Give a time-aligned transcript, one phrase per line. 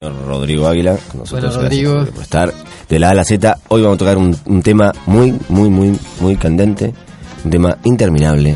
[0.00, 1.54] Rodrigo Águila, con nosotros.
[1.56, 1.94] Bueno, Rodrigo.
[1.94, 2.54] gracias por estar
[2.88, 3.58] de la A a la Z.
[3.66, 6.94] Hoy vamos a tocar un, un tema muy, muy, muy, muy candente,
[7.44, 8.54] un tema interminable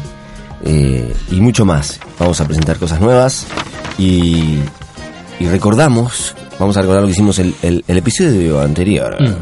[0.64, 1.98] eh, y mucho más.
[2.20, 3.48] Vamos a presentar cosas nuevas
[3.98, 4.60] y,
[5.40, 9.20] y recordamos, vamos a recordar lo que hicimos el, el, el episodio anterior.
[9.20, 9.34] Mm.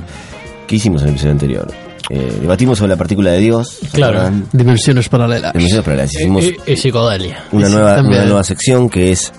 [0.67, 1.71] ¿Qué hicimos en el episodio anterior?
[2.09, 3.79] Eh, debatimos sobre la partícula de Dios.
[3.79, 4.31] ¿se Claro.
[4.53, 5.53] Dimensiones paralelas.
[5.53, 6.15] Dimensiones paralelas.
[6.15, 7.45] Hicimos Y, y psicodelia.
[7.53, 9.31] una nueva, una nueva sección que es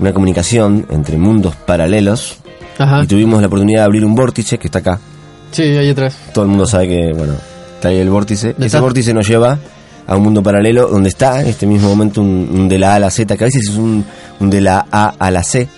[0.00, 2.36] una comunicación entre mundos paralelos.
[2.78, 3.02] Ajá.
[3.04, 4.98] Y tuvimos la oportunidad de abrir un vórtice que está acá.
[5.52, 6.16] Sí, ahí atrás.
[6.32, 7.34] Todo el mundo sabe que, bueno,
[7.74, 8.50] está ahí el vórtice.
[8.50, 8.80] Ese Está.
[8.80, 9.58] vórtice nos lleva
[10.06, 12.94] a un mundo paralelo donde está en este mismo momento un, un de la A
[12.96, 14.04] a la Z, que a veces es un,
[14.40, 15.68] un de la A a la C.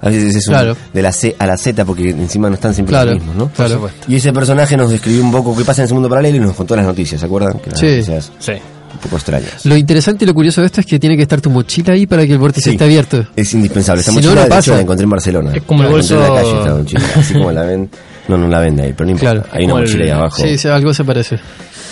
[0.00, 0.76] A veces es un Claro.
[0.92, 3.10] de la C a la Z porque encima no están siempre Claro.
[3.12, 3.48] los mismos, ¿no?
[3.48, 3.74] Claro.
[3.76, 4.04] supuesto.
[4.06, 6.54] Y ese personaje nos describió un poco qué pasa en ese mundo paralelo y nos
[6.54, 7.58] contó las noticias, ¿se acuerdan?
[7.58, 7.86] Que las Sí.
[7.86, 8.52] noticias Sí.
[8.94, 9.64] Un poco extrañas.
[9.66, 12.06] Lo interesante y lo curioso de esto es que tiene que estar tu mochila ahí
[12.06, 12.70] para que el vórtice Sí.
[12.70, 13.26] esté abierto.
[13.36, 14.00] Es indispensable.
[14.00, 14.74] Esta Si no, mochila, no de hecho, pasa.
[14.74, 15.52] la encontré en Barcelona.
[15.54, 17.04] Es como el La encontré en bolso- la calle esta mochila.
[17.20, 17.90] Así como la ven.
[18.26, 19.32] No, no la vende ahí, pero no importa.
[19.32, 19.48] Claro.
[19.52, 20.42] Hay una el- mochila ahí abajo.
[20.42, 21.38] Sí, sí, algo se parece.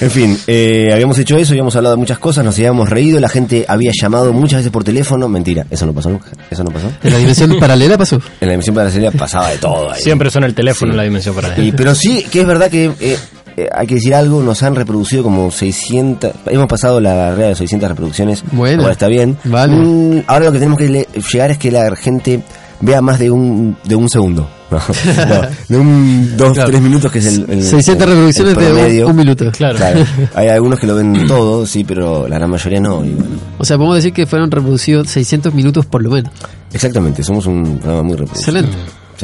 [0.01, 3.29] En fin, eh, habíamos hecho eso, habíamos hablado de muchas cosas, nos habíamos reído, la
[3.29, 5.29] gente había llamado muchas veces por teléfono.
[5.29, 6.27] Mentira, eso no pasó nunca.
[6.51, 6.91] Eso no pasó.
[7.05, 8.19] En la dimensión paralela pasó.
[8.41, 10.01] En la emisión para la serie pasaba de todo ahí.
[10.01, 10.95] Siempre suena el teléfono Sí.
[10.95, 11.63] en la dimensión paralela.
[11.63, 13.19] Y, pero sí, que es verdad que eh,
[13.57, 17.55] eh, hay que decir algo, nos han reproducido como 600, hemos pasado la barrera de
[17.57, 18.45] 600 reproducciones.
[18.53, 18.83] Bueno.
[18.83, 19.37] Ahora está bien.
[19.45, 19.75] Vale.
[19.77, 22.43] Mm, ahora lo que tenemos que le- llegar es que la gente
[22.81, 24.49] vea más de un, de un segundo.
[24.73, 24.79] No,
[25.27, 26.71] no, de un, dos, Claro.
[26.71, 29.51] tres minutos que es el, el 600 el- reproducciones el de un, un minuto.
[29.53, 29.77] Claro.
[29.77, 30.01] Claro.
[30.35, 33.05] Hay algunos que lo ven todo, sí, pero la gran mayoría no.
[33.05, 33.37] y bueno.
[33.59, 36.33] O sea, podemos decir que fueron reproducidos 600 minutos por lo menos.
[36.73, 38.41] Exactamente, somos un programa muy reproducido.
[38.59, 38.79] Excelente.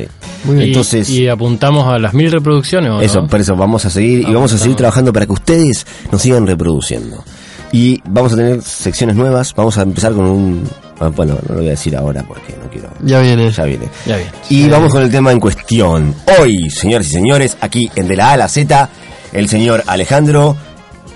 [0.05, 0.09] Sí.
[0.45, 0.67] Muy bien.
[0.69, 2.91] Y- Entonces- y, apuntamos a las mil reproducciones.
[2.91, 3.01] ¿o no?
[3.01, 6.23] Eso, por eso vamos a seguir y vamos a seguir trabajando para que ustedes nos
[6.23, 7.25] sigan reproduciendo.
[7.73, 10.69] Y vamos a tener secciones nuevas, vamos a empezar con un...
[11.01, 12.89] ah, Bueno, no lo voy a decir ahora porque no quiero...
[13.03, 13.51] Ya viene.
[13.51, 13.89] Ya viene.
[14.07, 14.29] Ya bien.
[14.49, 16.15] Y vamos con el tema en cuestión.
[16.41, 18.89] Hoy, señores y señores, aquí en De la A a la Z,
[19.33, 20.57] el señor Alejandro,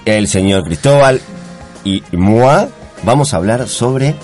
[0.04, 1.20] el señor Cristóbal
[1.84, 2.66] y moi,
[3.02, 4.14] vamos a hablar sobre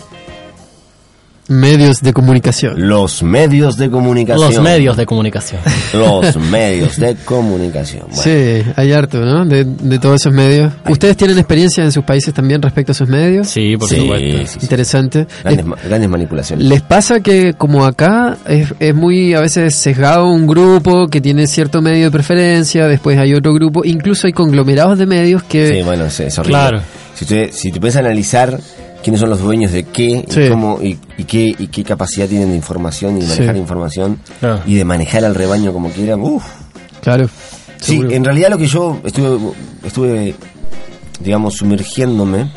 [1.49, 2.75] Medios de comunicación.
[2.89, 4.53] los medios de comunicación.
[4.55, 5.61] Los medios de comunicación.
[5.95, 8.03] Los medios de comunicación.
[8.09, 9.47] Bueno, Sí, hay harto, ¿no?
[9.47, 10.73] De, de todos esos medios.
[10.91, 13.49] ¿Ustedes tienen experiencia en sus países también respecto a esos medios?
[13.49, 14.39] Sí, por Sí, supuesto.
[14.39, 14.59] sí, sí.
[14.61, 15.27] Interesante.
[15.43, 16.67] Grandes, grandes manipulaciones.
[16.67, 21.47] ¿Les pasa que como acá es, es muy a veces sesgado un grupo que tiene
[21.47, 25.69] cierto medio de preferencia, después hay otro grupo, incluso hay conglomerados de medios que...
[25.69, 26.59] Sí, bueno, es, es horrible.
[26.59, 26.81] Claro.
[27.15, 28.59] Si, te, si te puedes analizar
[29.03, 32.51] quiénes son los dueños de qué y, cómo, y, y qué, y qué capacidad tienen
[32.51, 33.61] de información y de manejar Sí.
[33.61, 34.19] información
[34.67, 36.45] y de manejar al rebaño como quieran, uff.
[37.01, 37.29] Claro.
[37.81, 39.39] Sí, en realidad lo que yo estuve,
[39.85, 40.35] estuve,
[41.21, 42.51] digamos, sumergiéndome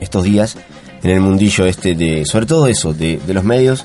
[0.00, 0.56] estos días
[1.02, 3.84] en el mundillo este de, sobre todo eso, de, de los medios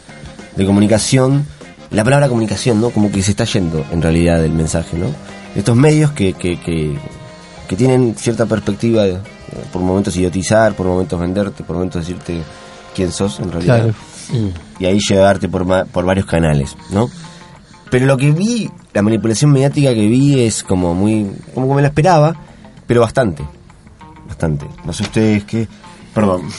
[0.55, 1.45] de comunicación,
[1.91, 2.89] la palabra comunicación, ¿no?
[2.91, 5.07] Como que se está yendo en realidad del mensaje, ¿no?
[5.55, 6.95] Estos medios que, que, que,
[7.67, 9.17] que tienen cierta perspectiva de,
[9.71, 12.41] por momentos idiotizar, por momentos venderte, por momentos decirte
[12.95, 13.93] quién sos en realidad Claro.
[14.79, 17.09] y ahí llevarte por, ma- por varios canales, ¿no?
[17.91, 21.88] Pero lo que vi, la manipulación mediática que vi es como muy, como me la
[21.88, 22.35] esperaba,
[22.85, 23.43] pero bastante,
[24.27, 24.65] bastante.
[24.85, 25.67] No sé ustedes qué,
[26.13, 26.43] perdón,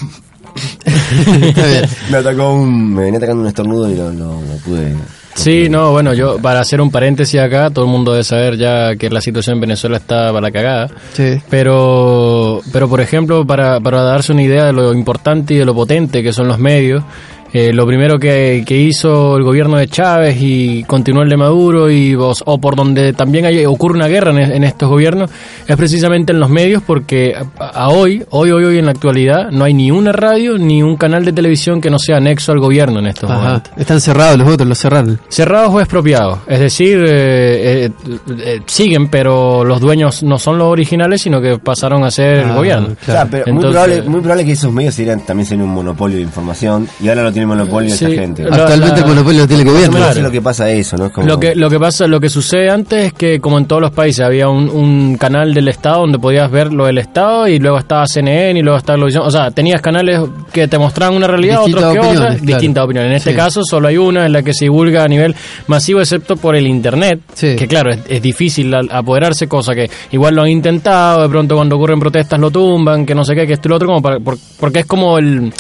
[2.11, 4.95] me atacó un, me venía atacando un estornudo y lo, lo, lo pude.
[5.35, 8.97] Sí, no, bueno, yo para hacer un paréntesis acá, todo el mundo debe saber ya
[8.97, 10.91] que la situación en Venezuela está para la cagada.
[11.13, 11.41] Sí.
[11.49, 15.75] Pero, pero por ejemplo, para, para darse una idea de lo importante y de lo
[15.75, 17.05] potente que son los medios,
[17.53, 21.91] eh, lo primero que, que hizo el gobierno de Chávez y continuó el de Maduro
[21.91, 25.31] y o, o por donde también hay, ocurre una guerra en, en estos gobiernos
[25.67, 29.51] es precisamente en los medios porque a, a hoy, hoy, hoy, hoy en la actualidad
[29.51, 32.61] no hay ni una radio ni un canal de televisión que no sea anexo al
[32.61, 33.41] gobierno en estos Ajá.
[33.43, 33.73] momentos.
[33.77, 35.19] Están cerrados los otros, los cerraron.
[35.29, 36.39] Cerrados o expropiados.
[36.47, 37.91] Es decir, eh, eh,
[38.39, 42.51] eh, siguen, pero los dueños no son los originales, sino que pasaron a ser el
[42.51, 42.89] Ah, gobierno.
[43.01, 46.17] O sea, pero muy, probable, muy probable que esos medios serían, también serían un monopolio
[46.17, 48.05] de información y ahora lo tienen tiene monopolio Sí.
[48.05, 48.43] esta gente.
[48.45, 49.97] Actualmente la- el monopolio lo tiene el gobierno.
[49.97, 50.13] Claro.
[50.13, 51.07] es lo que pasa eso, ¿no?
[51.07, 53.67] Es como- Lo que, lo que pasa, lo que sucede antes es que, como en
[53.67, 57.49] todos los países, había un, un canal del Estado donde podías ver lo del Estado
[57.49, 59.25] y luego estaba CNN y luego estaba televisión.
[59.27, 60.21] O sea, tenías canales
[60.53, 62.47] que te mostraban una realidad, Distintas otros que otras, claro.
[62.47, 63.11] distintas opiniones.
[63.11, 63.37] En este Sí.
[63.37, 65.35] caso, solo hay una en la que se divulga a nivel
[65.67, 67.57] masivo, excepto por el Internet, Sí.
[67.57, 71.77] que claro, es, es difícil apoderarse, cosa que igual lo han intentado, de pronto cuando
[71.77, 74.19] ocurren protestas lo tumban, que no sé qué, que esto y lo otro, como para-
[74.21, 75.53] por- porque es como el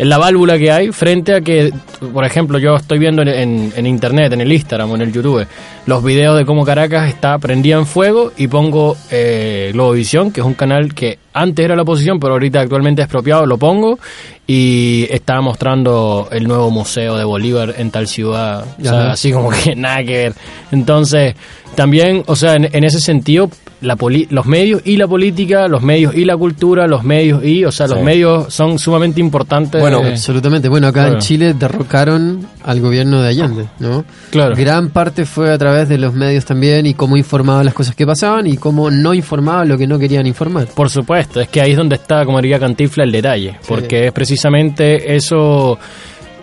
[0.00, 1.72] en la válvula que hay frente a que,
[2.14, 5.46] por ejemplo, yo estoy viendo en, en- internet, en el Instagram o en el YouTube,
[5.84, 10.46] los videos de cómo Caracas está prendida en fuego y pongo eh, Globovisión, que es
[10.46, 13.98] un canal que antes era la oposición, pero ahorita actualmente es expropiado, lo pongo
[14.46, 19.12] y estaba mostrando el nuevo museo de Bolívar en tal ciudad, o sea, Ajá.
[19.12, 20.32] así como que nada que ver.
[20.72, 21.34] Entonces,
[21.74, 23.48] también, o sea, en, en ese sentido,
[23.80, 27.64] la poli- los medios y la política, los medios y la cultura, los medios y,
[27.64, 28.04] o sea, los Sí.
[28.04, 29.80] medios son sumamente importantes.
[29.80, 30.68] Bueno, eh, Absolutamente.
[30.68, 34.04] Bueno, acá en Chile derrocaron al gobierno de Allende, ¿no?
[34.30, 34.54] Claro.
[34.56, 38.04] Gran parte fue a través de los medios también y cómo informaban las cosas que
[38.06, 40.66] pasaban y cómo no informaban lo que no querían informar.
[40.66, 44.12] Por supuesto, es que ahí es donde está, como diría Cantifla, el detalle, porque es
[44.12, 45.78] precisamente eso,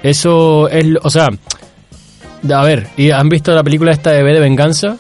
[0.04, 1.28] eso es, lo- o sea,
[2.54, 4.96] a ver, ¿y ¿han visto la película esta de B de Venganza?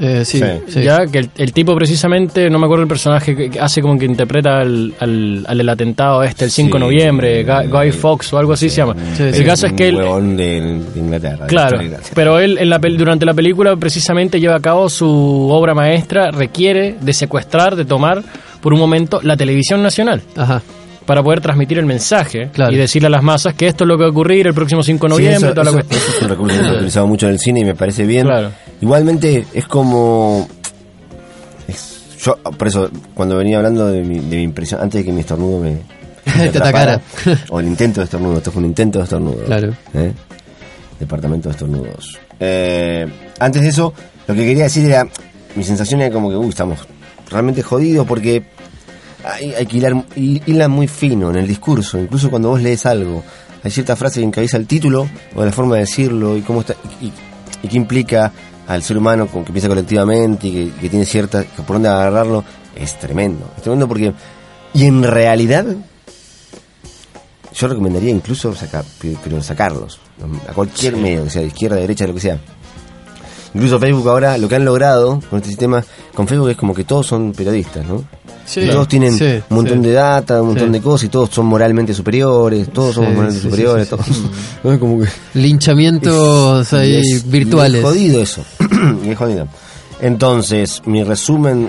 [0.00, 0.44] Eh, sí, Sí.
[0.68, 0.82] sí.
[0.82, 4.06] Ya, que el, el tipo precisamente, no me acuerdo el personaje que, hace como que
[4.06, 6.84] interpreta al, al, al del atentado este, el 5 de Sí.
[6.86, 8.96] noviembre, Guy, Guy Fox o algo así se llama.
[9.14, 9.44] Sí, el sí.
[9.44, 9.96] caso es que él,
[10.36, 11.46] de, Inglaterra.
[11.46, 11.78] Claro,
[12.14, 15.06] pero él en la, pel- durante la película precisamente lleva a cabo su
[15.50, 18.22] obra maestra, requiere de secuestrar, de tomar
[18.62, 20.62] por un momento la televisión nacional Ajá.
[21.04, 22.72] para poder transmitir el mensaje Claro.
[22.72, 24.82] y decirle a las masas que esto es lo que va a ocurrir el próximo
[24.82, 27.26] 5 de Sí, noviembre, eso- toda la eso- es un recurso que he utilizado mucho
[27.26, 28.26] en el cine y me parece bien.
[28.26, 28.50] Claro.
[28.80, 30.48] Igualmente es como...
[31.68, 35.12] es- yo, por eso, cuando venía hablando de mi, de mi impresión, antes de que
[35.12, 35.78] mi estornudo me...
[36.38, 37.00] me Te atacara.
[37.50, 39.44] o el intento de estornudo, esto fue un intento de estornudo.
[39.44, 39.72] Claro.
[39.94, 40.12] ¿eh?
[41.00, 42.18] Departamento de estornudos.
[42.38, 43.06] Eh,
[43.40, 43.92] antes de eso,
[44.28, 45.06] lo que quería decir era,
[45.56, 46.78] mi sensación era como que, uy, estamos
[47.32, 48.44] realmente jodidos porque
[49.24, 53.22] hay, hay que hilar, hilan muy fino en el discurso, incluso cuando vos lees algo.
[53.64, 56.74] Hay cierta frase que encabeza el título o la forma de decirlo y cómo está
[57.00, 57.12] y, y-
[57.64, 58.32] y qué implica
[58.66, 61.88] al ser humano con que piensa colectivamente y que, que tiene cierta que por dónde
[61.88, 62.42] agarrarlo
[62.74, 64.12] es tremendo, es tremendo porque
[64.74, 65.64] y en realidad
[67.54, 68.84] yo recomendaría incluso sacar,
[69.22, 70.00] pero sacarlos
[70.48, 72.38] a cualquier medio, que sea de izquierda, derecha, lo que sea.
[73.54, 75.84] Incluso Facebook ahora lo que han logrado con este sistema,
[76.14, 78.02] con Facebook es como que todos son periodistas, ¿no?
[78.44, 79.88] Sí, Y todos tienen sí, un montón sí.
[79.88, 83.88] de data, un montón de cosas y todos son moralmente superiores, todos somos moralmente superiores,
[83.88, 84.06] todos.
[84.64, 84.80] ¿no?
[84.80, 87.78] Como que Linchamientos ahí es- virtuales.
[87.80, 88.42] es jodido eso.
[89.06, 89.46] es jodido.
[90.00, 91.68] Entonces, mi resumen,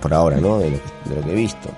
[0.00, 0.58] por ahora, ¿no?
[0.58, 1.68] De lo, de lo que he visto,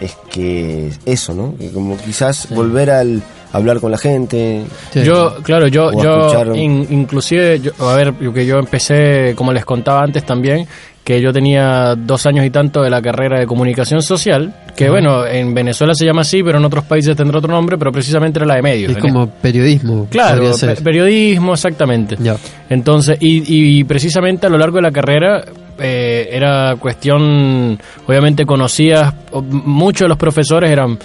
[0.00, 1.54] es que eso, ¿no?
[1.58, 3.22] Que como quizás volver al
[3.52, 4.64] hablar con la gente.
[4.90, 5.02] Sí.
[5.04, 9.64] Yo, claro, yo, yo in- inclusive, yo- a ver, yo que yo empecé, como les
[9.64, 10.66] contaba antes también,
[11.04, 15.26] que yo tenía dos años y tanto de la carrera de comunicación social, que bueno,
[15.26, 18.46] en Venezuela se llama así, pero en otros países tendrá otro nombre, pero precisamente era
[18.46, 18.92] la de medios.
[18.92, 20.06] Es como periodismo.
[20.10, 20.44] Claro,
[20.84, 22.16] periodismo, exactamente.
[22.20, 22.36] Ya.
[22.68, 25.44] Entonces, y, y precisamente a lo largo de la carrera
[25.78, 29.14] eh, era cuestión, obviamente conocías,
[29.50, 30.98] muchos de los profesores eran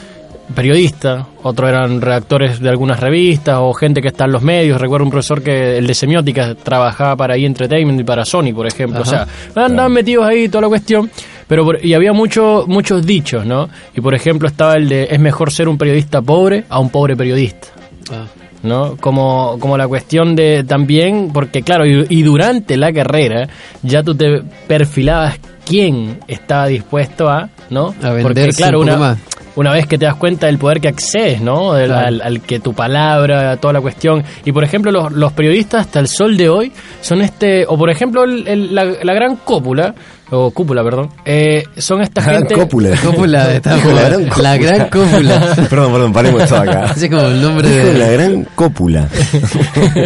[0.54, 4.80] periodistas, otros eran redactores de algunas revistas o gente que está en los medios.
[4.80, 7.46] Recuerdo un profesor que, el de semiótica, trabajaba para E!
[7.46, 9.02] Entertainment y para Sony, por ejemplo.
[9.02, 9.28] Ajá.
[9.50, 11.10] O sea, andaban metidos ahí toda la cuestión.
[11.48, 13.70] Pero por- y había mucho, muchos dichos, ¿no?
[13.96, 17.16] Y por ejemplo estaba el de es mejor ser un periodista pobre a un pobre
[17.16, 17.68] periodista.
[18.12, 18.26] Ah.
[18.64, 18.96] ¿no?
[18.96, 23.50] Como, como la cuestión de también, porque claro, y, y durante la carrera
[23.82, 27.94] ya tú te perfilabas quién estaba dispuesto a, ¿no?
[28.02, 29.18] A porque claro, un una, más.
[29.56, 31.72] Una vez que te das cuenta del poder que accedes, ¿no?
[31.74, 31.96] Claro.
[32.08, 34.24] al, al que tu palabra, toda la cuestión.
[34.46, 37.90] Y por ejemplo, los, los periodistas hasta el sol de hoy son este, o por
[37.90, 39.94] ejemplo, el- el- la, la gran cópula,
[40.32, 42.56] o cúpula, perdón, eh, son esta gente...
[42.56, 42.90] Cópula.
[43.04, 45.56] Cópula, está Dijo la gran la gran cópula.
[45.70, 46.84] perdón, perdón, paremos todo acá.
[46.92, 48.14] Así como el nombre Dijo la de.
[48.18, 49.08] gran cópula.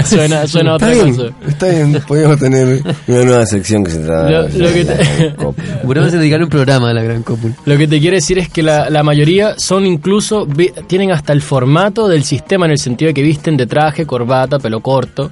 [0.05, 1.29] suena, suena otra bien, cosa.
[1.47, 4.97] está bien, podemos tener una nueva sección que se trata Lo- lo que de la
[4.97, 6.09] te- cópula.
[6.09, 7.53] Se dedicaron un programa a la gran cópula.
[7.65, 10.47] Lo que te quiere decir es que la, la mayoría son incluso,
[10.87, 14.59] tienen hasta el formato del sistema en el sentido de que visten de traje, corbata,
[14.59, 15.31] pelo corto,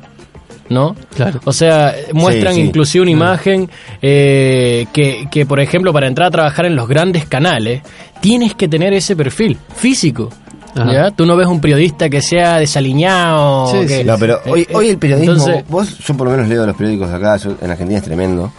[0.69, 0.95] ¿no?
[1.15, 1.39] Claro.
[1.45, 2.61] O sea, muestran sí.
[2.61, 3.69] inclusive una imagen
[4.01, 7.81] eh, que, que, por ejemplo, para entrar a trabajar en los grandes canales,
[8.21, 10.29] tienes que tener ese perfil físico.
[10.75, 11.09] ¿Ya?
[11.09, 13.71] Tú no ves un periodista que sea desaliñado.
[13.71, 14.03] Sí, que- sí.
[14.03, 16.75] No, pero hoy, eh, hoy el periodismo, entonces- vos, yo por lo menos leo los
[16.75, 18.51] periódicos de acá, yo- en Argentina es tremendo.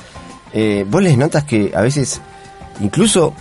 [0.55, 2.23] Eh, vos les notas que a veces,
[2.81, 3.35] incluso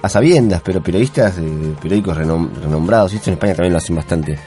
[0.00, 3.96] a sabiendas, pero periodistas de periódicos renom- renombrados, y esto en España también lo hacen
[3.96, 4.38] bastante,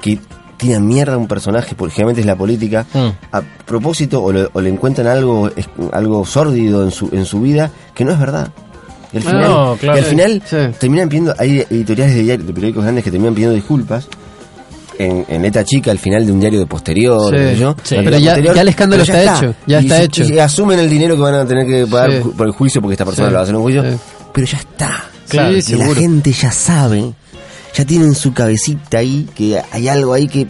[0.00, 0.18] que
[0.58, 3.08] tiran mierda a un personaje, porque generalmente es la política, Mm.
[3.32, 7.40] a propósito o le, o le encuentran algo, es- algo sórdido en su, en su
[7.40, 8.48] vida que no es verdad.
[9.12, 9.96] Y al Ah, final, no, claro.
[9.96, 10.56] y al final Sí.
[10.78, 14.06] terminan pidiendo, hay editoriales de, diario- de periódicos grandes que terminan pidiendo disculpas.
[14.98, 17.56] En, en letra chica al final de un diario de posterior, Sí.
[17.56, 17.76] yo.
[17.84, 17.94] Sí.
[18.02, 20.24] Pero ya- ya el escándalo pero está hecho, ya Y está se- hecho.
[20.24, 23.04] Y asumen el dinero que van a tener que pagar por el juicio porque esta
[23.04, 23.84] persona lo va a hacer un juicio.
[24.32, 25.04] Pero ya está.
[25.28, 25.56] Claro.
[25.56, 27.12] Y la gente ya sabe,
[27.78, 30.46] ya tiene en su cabecita ahí que hay algo ahí que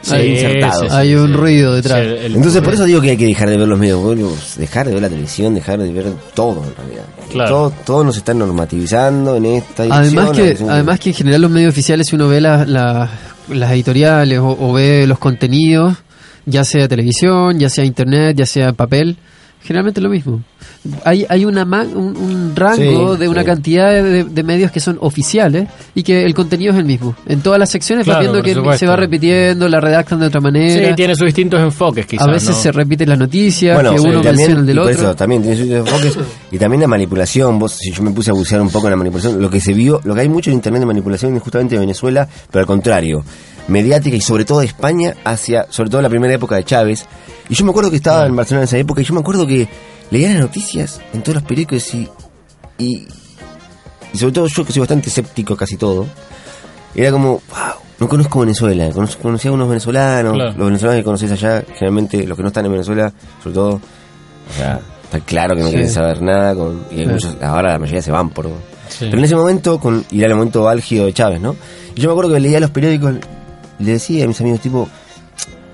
[0.00, 0.80] Sí, hay insertado.
[0.80, 2.00] sí, sí, Hay un ruido detrás.
[2.00, 4.86] Sí, el- Entonces por eso digo que hay que dejar de ver los medios, dejar
[4.88, 7.04] de ver la televisión, dejar de ver todo en realidad.
[7.30, 7.48] Claro.
[7.50, 9.84] Todo, todo nos está normativizando en esta.
[9.84, 13.10] Además la que, además que en general los medios oficiales, si uno ve las las-
[13.48, 15.96] las editoriales o, o ve los contenidos,
[16.46, 19.16] ya sea televisión, ya sea internet, ya sea papel,
[19.64, 20.42] generalmente lo mismo.
[21.04, 23.46] Hay, hay una ma- un, un rango Sí, de una sí.
[23.46, 27.14] cantidad de, de medios que son oficiales y que el contenido es el mismo.
[27.26, 28.78] En todas las secciones vas Claro, viendo por que supuesto.
[28.78, 30.88] se va repitiendo, la redactan de otra manera.
[30.88, 32.26] Sí, tiene sus distintos enfoques, quizás.
[32.26, 32.54] a veces ¿no?
[32.56, 34.90] se repiten las noticias, que sí, uno también, menciona el del otro.
[34.92, 36.18] eso también tiene sus enfoques
[36.50, 37.58] y también la manipulación.
[37.58, 39.72] Vos, si yo me puse a bucear un poco en la manipulación, lo que se
[39.72, 42.66] vio, lo que hay mucho en internet de manipulación es justamente de Venezuela, pero al
[42.66, 43.24] contrario,
[43.68, 47.06] mediática y sobre todo de España hacia, sobre todo la primera época de Chávez.
[47.48, 49.46] Y yo me acuerdo que estaba en Barcelona en esa época y yo me acuerdo
[49.46, 49.68] que
[50.10, 52.08] leía las noticias en todos los periódicos y,
[52.78, 53.06] y,
[54.12, 56.06] y sobre todo yo que soy bastante escéptico casi todo,
[56.94, 58.90] era como, wow, no conozco Venezuela,
[59.22, 60.54] conocía a unos venezolanos, Claro.
[60.56, 64.56] los venezolanos que conocés allá, generalmente los que no están en Venezuela, sobre todo, o
[64.56, 65.74] sea, está claro que no Sí.
[65.74, 67.12] quieren saber nada, con, y hay Sí.
[67.12, 68.46] muchos, ahora la mayoría se van por...
[68.88, 69.06] Sí.
[69.06, 71.56] Pero en ese momento, con, y era el momento álgido de Chávez, ¿no?
[71.94, 73.14] Y yo me acuerdo que leía los periódicos,
[73.78, 74.88] le decía a mis amigos tipo,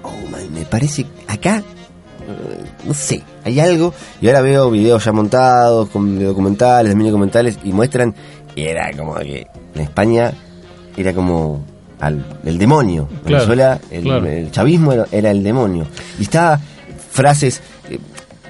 [0.02, 5.12] oh, man, me parece acá, eh, no sé, hay algo, y ahora veo videos ya
[5.12, 8.14] montados, con de documentales, de mini documentales, y muestran,
[8.54, 10.32] y era como que en España
[10.96, 11.64] era como
[12.00, 13.08] al, el demonio.
[13.10, 14.26] En Claro, Venezuela el, claro.
[14.26, 15.86] el chavismo era, era el demonio.
[16.18, 16.58] Y estaba
[17.10, 17.98] frases, eh,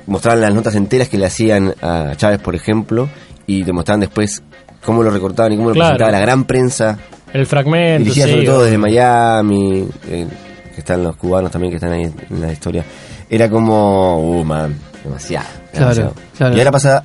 [0.06, 3.08] mostraban las notas enteras que le hacían a Chávez, por ejemplo,
[3.46, 4.42] y te mostraban después
[4.84, 6.98] cómo lo recortaban y cómo lo presentaba la gran prensa,
[7.32, 8.04] El fragmento.
[8.04, 10.26] dirigida sí, sobre todo desde Miami, eh,
[10.74, 12.84] que están los cubanos también que están ahí en la historia.
[13.28, 15.46] Era como, uh, man, demasiado.
[15.72, 16.14] Claro, demasiado.
[16.36, 16.56] claro.
[16.56, 17.04] Y ahora pasa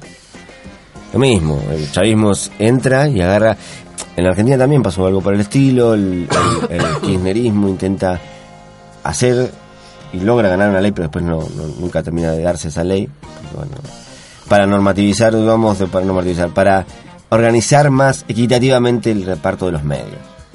[1.11, 3.55] lo mismo, el chavismo entra y agarra...
[4.15, 6.27] En la Argentina también pasó algo por el estilo, el,
[6.69, 8.19] el- el kirchnerismo intenta
[9.03, 9.49] hacer
[10.13, 13.09] y logra ganar una ley, pero después no, no- nunca termina de darse esa ley.
[13.55, 13.71] bueno,
[14.47, 16.85] para normativizar, digamos, para normativizar, para
[17.33, 20.07] organizar más equitativamente el reparto de los medios.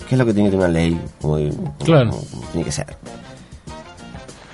[0.09, 1.01] ¿Qué es lo que tiene que tener una ley?
[1.21, 1.37] Como-
[1.85, 2.11] Claro.
[2.11, 2.87] como tiene que ser.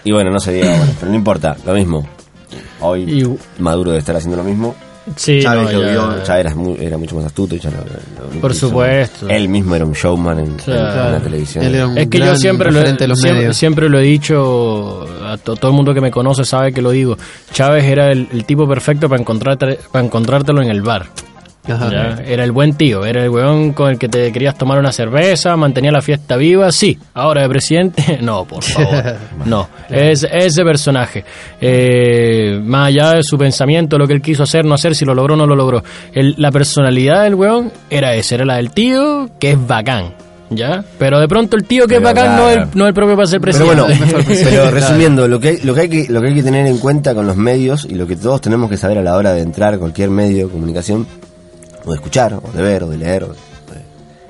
[0.05, 2.07] Y bueno, no se diga, bueno, pero no importa, lo mismo.
[2.81, 4.75] Hoy Y- Maduro debe estar haciendo lo mismo.
[5.17, 7.55] Sí, Chávez no, lo ya- vio, Chávez era, mu- era mucho más astuto.
[7.55, 8.69] y ya lo- lo- lo Por hizo.
[8.69, 9.29] supuesto.
[9.29, 11.63] Él mismo era un showman en, en- en la televisión.
[11.65, 14.03] Él era un Es que yo siempre lo, referente de los siempre, siempre lo he
[14.03, 17.17] dicho, a to- todo el mundo que me conoce sabe que lo digo.
[17.53, 21.07] Chávez era el, el tipo perfecto para encontrarte, para encontrártelo en el bar.
[21.67, 21.91] Ajá.
[21.91, 22.23] ¿ya?
[22.27, 25.57] Era el buen tío, era el weón con el que te querías tomar una cerveza,
[25.57, 26.99] mantenía la fiesta viva, sí.
[27.15, 29.17] Ahora de presidente, no, por favor.
[29.47, 31.25] No, es ese personaje.
[31.61, 35.15] Eh, más allá de su pensamiento, lo que él quiso hacer, no hacer, si lo
[35.15, 35.83] logró o no lo logró.
[36.13, 40.15] El- la personalidad del weón era esa, era la del tío, que es bacán.
[40.51, 40.85] ¿Ya?
[40.99, 42.71] Pero de pronto el tío que Pero es bacán no, es, claro.
[42.75, 43.83] no es el propio para ser Pero presidente.
[43.99, 46.67] bueno, pero resumiendo, lo que, hay, lo, que hay que, lo que hay que tener
[46.67, 49.33] en cuenta con los medios y lo que todos tenemos que saber a la hora
[49.33, 51.07] de entrar a cualquier medio de comunicación,
[51.85, 53.39] o de escuchar, o de ver, o de leer, o de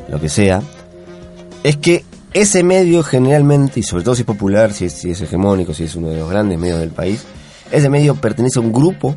[0.09, 0.63] lo que sea,
[1.63, 5.21] es que ese medio generalmente, y sobre todo si es popular, si es, si es
[5.21, 7.25] hegemónico, si es uno de los grandes medios del país,
[7.71, 9.15] ese medio pertenece a un grupo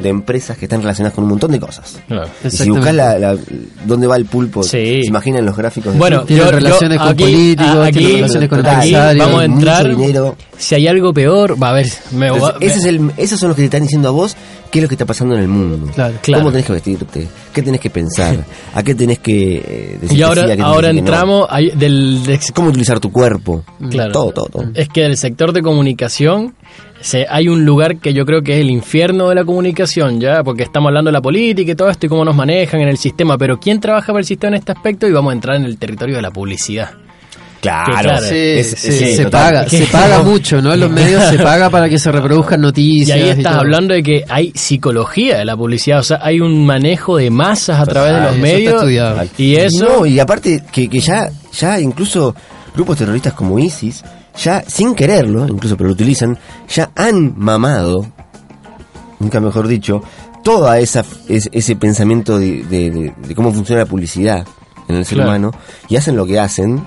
[0.00, 1.98] de empresas que están relacionadas con un montón de cosas.
[2.06, 2.28] Claro.
[2.44, 3.36] Y si buscas la, la-
[3.84, 4.70] dónde va el pulpo, Sí.
[4.70, 5.92] se imaginan los gráficos.
[5.92, 6.22] de Bueno?
[6.24, 9.26] Tiene yo relaciones con aquí- políticos, a- tiene aquí- relaciones con Total, empresarios.
[9.26, 9.96] vamos a mucho entrar.
[9.96, 10.36] dinero.
[10.58, 11.86] Si hay algo peor, va a ver.
[12.12, 14.12] Me voy a- Entonces, ese es el, esos son los que te están diciendo a
[14.12, 14.36] vos
[14.70, 15.90] qué es lo que está pasando en el mundo.
[15.94, 16.14] Claro.
[16.22, 16.42] Claro.
[16.42, 17.28] ¿Cómo tenés que vestirte?
[17.52, 18.36] ¿Qué tenés que pensar?
[18.74, 20.94] ¿A qué tenés que eh, decir y que ahora, sí, a qué tenés ahora que
[20.94, 20.98] no?
[21.00, 23.64] entramos del, del- ¿Cómo utilizar tu cuerpo?
[23.90, 24.12] Claro.
[24.12, 24.64] Todo, todo, todo.
[24.74, 26.54] Es que del sector de comunicación
[27.00, 30.42] se, hay un lugar que yo creo que es el infierno de la comunicación, ¿ya?
[30.42, 32.96] Porque estamos hablando de la política y todo esto y cómo nos manejan en el
[32.98, 35.06] sistema, pero ¿quién trabaja para el sistema en este aspecto?
[35.06, 36.90] Y vamos a entrar en el territorio de la publicidad.
[37.60, 38.20] Claro, claro.
[38.26, 39.44] Sí, Es- sí, sí, se total.
[39.54, 40.74] paga, se paga mucho, ¿no?
[40.74, 43.16] En los medios se paga para que se reproduzcan Y noticias.
[43.18, 43.60] ahí estás todo.
[43.60, 47.80] hablando de que hay psicología de la publicidad, o sea, hay un manejo de masas
[47.80, 49.30] a través de los eso está medios.
[49.38, 49.84] Y eso...
[50.00, 52.36] No, y aparte que, que ya, ya incluso
[52.74, 54.04] grupos terroristas como ISIS,
[54.38, 56.38] ya sin quererlo, incluso pero lo utilizan,
[56.68, 58.06] ya han mamado,
[59.18, 60.02] nunca mejor dicho,
[60.44, 64.46] todo esa, es- ese pensamiento de, de- de- de cómo funciona la publicidad
[64.88, 65.30] en el ser Claro.
[65.30, 65.50] humano,
[65.88, 66.84] y hacen lo que hacen,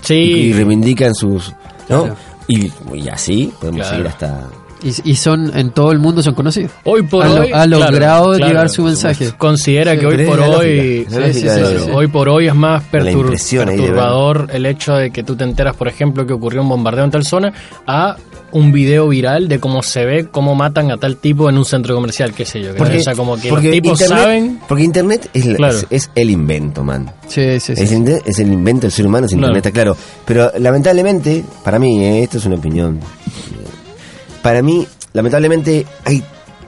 [0.00, 0.14] Sí.
[0.14, 1.52] y, y reivindican sus...
[1.88, 2.02] ¿no?
[2.04, 2.16] Claro.
[2.46, 3.90] Y, y así podemos Claro.
[3.90, 4.48] seguir hasta...
[4.82, 6.70] Y, y son en todo el mundo son conocidos.
[6.84, 9.32] Hoy por Ha hoy ha logrado llegar su mensaje.
[9.36, 11.84] Considera Sí, que hoy por hoy lógica, es la sí, sí, lógica sí, de- sí,
[11.86, 11.90] sí.
[11.92, 15.88] Hoy por hoy es más pertur- perturbador el hecho de que tú te enteras, por
[15.88, 17.52] ejemplo, que ocurrió un bombardeo en tal zona,
[17.86, 18.16] a
[18.50, 21.94] un video viral de cómo se ve cómo matan a tal tipo en un centro
[21.94, 22.74] comercial, qué sé yo.
[22.74, 24.60] que- o sea, como que los tipos internet, saben.
[24.68, 25.76] Porque Internet es, la- Claro.
[25.78, 27.10] es, es el invento, man.
[27.26, 27.82] Sí, sí, sí.
[27.82, 29.96] Es, el, es el invento del ser humano, es Internet, está claro.
[30.24, 33.00] Pero lamentablemente, para mí, eh, esto es una opinión.
[34.42, 36.22] Para mí, lamentablemente, hay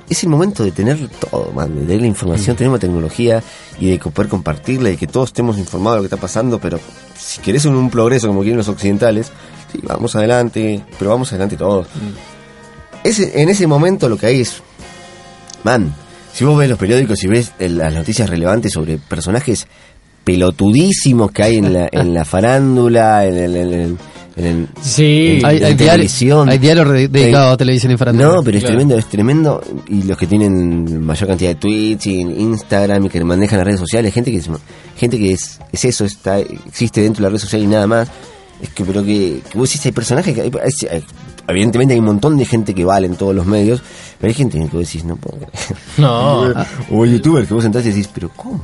[0.08, 3.40] es el momento de tener todo, man, de tener la información, tenemos tecnología
[3.78, 6.80] y de poder compartirla y que todos estemos informados de lo que está pasando, pero
[7.16, 9.30] si querés un, un progreso como quieren los occidentales,
[9.70, 11.86] sí, vamos adelante, pero vamos adelante todos.
[13.04, 14.60] Ese, en ese momento lo que hay es,
[15.62, 15.94] man,
[16.32, 19.68] si vos ves los periódicos y ves el- las noticias relevantes sobre personajes
[20.24, 23.56] pelotudísimos que hay en la, en la farándula, en el...
[23.56, 23.96] En el-
[24.36, 25.38] en el- Sí.
[25.38, 26.48] en- hay, en hay, televisión.
[26.48, 28.28] hay diarios dedicados a televisión farándula.
[28.36, 28.76] No, pero es Claro.
[28.76, 29.62] tremendo, es tremendo.
[29.88, 33.66] Y los que tienen mayor cantidad de tweets y en Instagram y que manejan las
[33.66, 34.48] redes sociales, gente que es,
[34.96, 38.08] gente que es, es eso, está, existe dentro de la red social y nada más.
[38.62, 41.02] Es que, pero que, que vos decís, hay personajes que, hay-
[41.48, 43.82] evidentemente hay un montón de gente que vale en todos los medios,
[44.20, 45.52] pero hay gente que vos decís, no puedo creer.
[45.96, 46.52] No.
[46.92, 48.60] O youtubers que vos sentás y decís, pero ¿cómo?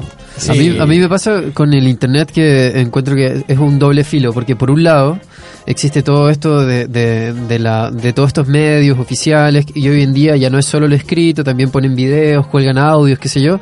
[0.49, 4.05] A, mí, a mí me pasa con el internet que encuentro que es un doble
[4.05, 5.19] filo, porque por un lado
[5.67, 10.13] existe todo esto de, de, de la, de todos estos medios oficiales y hoy en
[10.13, 13.59] día ya no es solo lo escrito, también ponen videos, cuelgan audios, qué sé yo.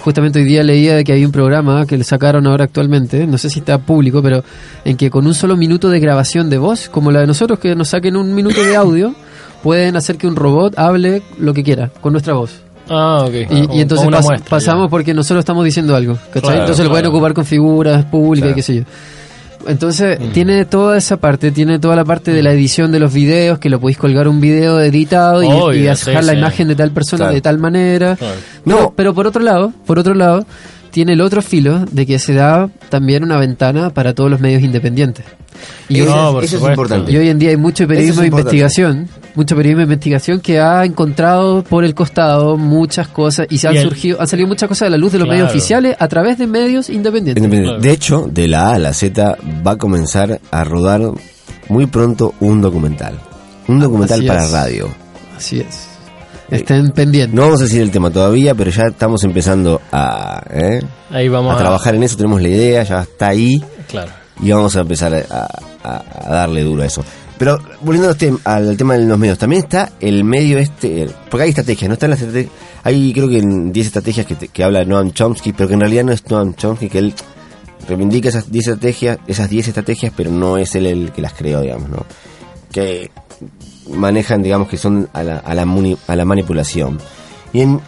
[0.00, 3.38] Justamente hoy día leía de que hay un programa que le sacaron ahora actualmente, no
[3.38, 4.44] sé si está público, pero
[4.84, 7.74] en que con un solo minuto de grabación de voz, como la de nosotros, que
[7.74, 9.14] nos saquen un minuto de audio,
[9.62, 12.50] pueden hacer que un robot hable lo que quiera con nuestra voz.
[12.90, 13.32] Ah, ok.
[13.50, 14.90] Y, y entonces pas- muestra, pasamos ya.
[14.90, 16.42] porque nosotros estamos diciendo algo, ¿cachai?
[16.42, 18.82] Claro, entonces lo pueden ocupar con figuras públicas y qué sé yo.
[19.66, 20.32] Entonces, Mm.
[20.32, 23.68] tiene toda esa parte, tiene toda la parte de la edición de los videos, que
[23.70, 26.38] lo podéis colgar un video editado y, Obvio, y dejar sí, la sí.
[26.38, 27.34] imagen de tal persona Claro.
[27.34, 28.16] de tal manera.
[28.16, 28.34] Claro.
[28.64, 28.92] No, No.
[28.96, 30.46] pero por otro lado, por otro lado,
[30.94, 34.62] tiene el otro filo de que se da también una ventana para todos los medios
[34.62, 35.24] independientes.
[35.88, 37.10] Y Eso, No, es- por eso es importante.
[37.10, 40.60] y hoy en día hay mucho periodismo de es investigación, mucho periodismo de investigación que
[40.60, 44.46] ha encontrado por el costado muchas cosas y se han Y el- surgido, han salido
[44.48, 45.38] muchas cosas a la luz de los Claro.
[45.40, 47.42] medios oficiales a través de medios independientes.
[47.42, 47.78] Independiente.
[47.80, 47.82] Claro.
[47.82, 51.00] De hecho, de la A a la Z va a comenzar a rodar
[51.68, 53.18] muy pronto un documental.
[53.66, 54.50] Un documental Así para es.
[54.52, 54.88] radio.
[55.36, 55.88] Así es.
[56.56, 57.34] Estén pendientes.
[57.34, 60.80] No vamos a decir el tema todavía, pero ya estamos empezando a, ¿eh?
[61.10, 64.10] Ahí vamos a a, trabajar en eso, tenemos la idea, ya está ahí Claro.
[64.42, 65.48] y vamos a empezar a,
[65.82, 67.04] a- a darle duro a eso.
[67.36, 71.42] Pero volviendo al tem- al tema de los medios, también está el medio este, porque
[71.44, 72.52] hay estrategias, no están las estrategias,
[72.84, 75.80] hay creo que en 10 estrategias que, te- que habla Noam Chomsky, pero que en
[75.80, 77.14] realidad no es Noam Chomsky, que él
[77.88, 81.60] reivindica esas 10 estrategias, esas 10 estrategias, pero no es él el que las creó,
[81.60, 82.06] digamos, ¿no?
[82.72, 83.10] Que
[83.90, 86.98] manejan, digamos, que son a la, a la, muni- a la manipulación.
[87.52, 87.80] Y en,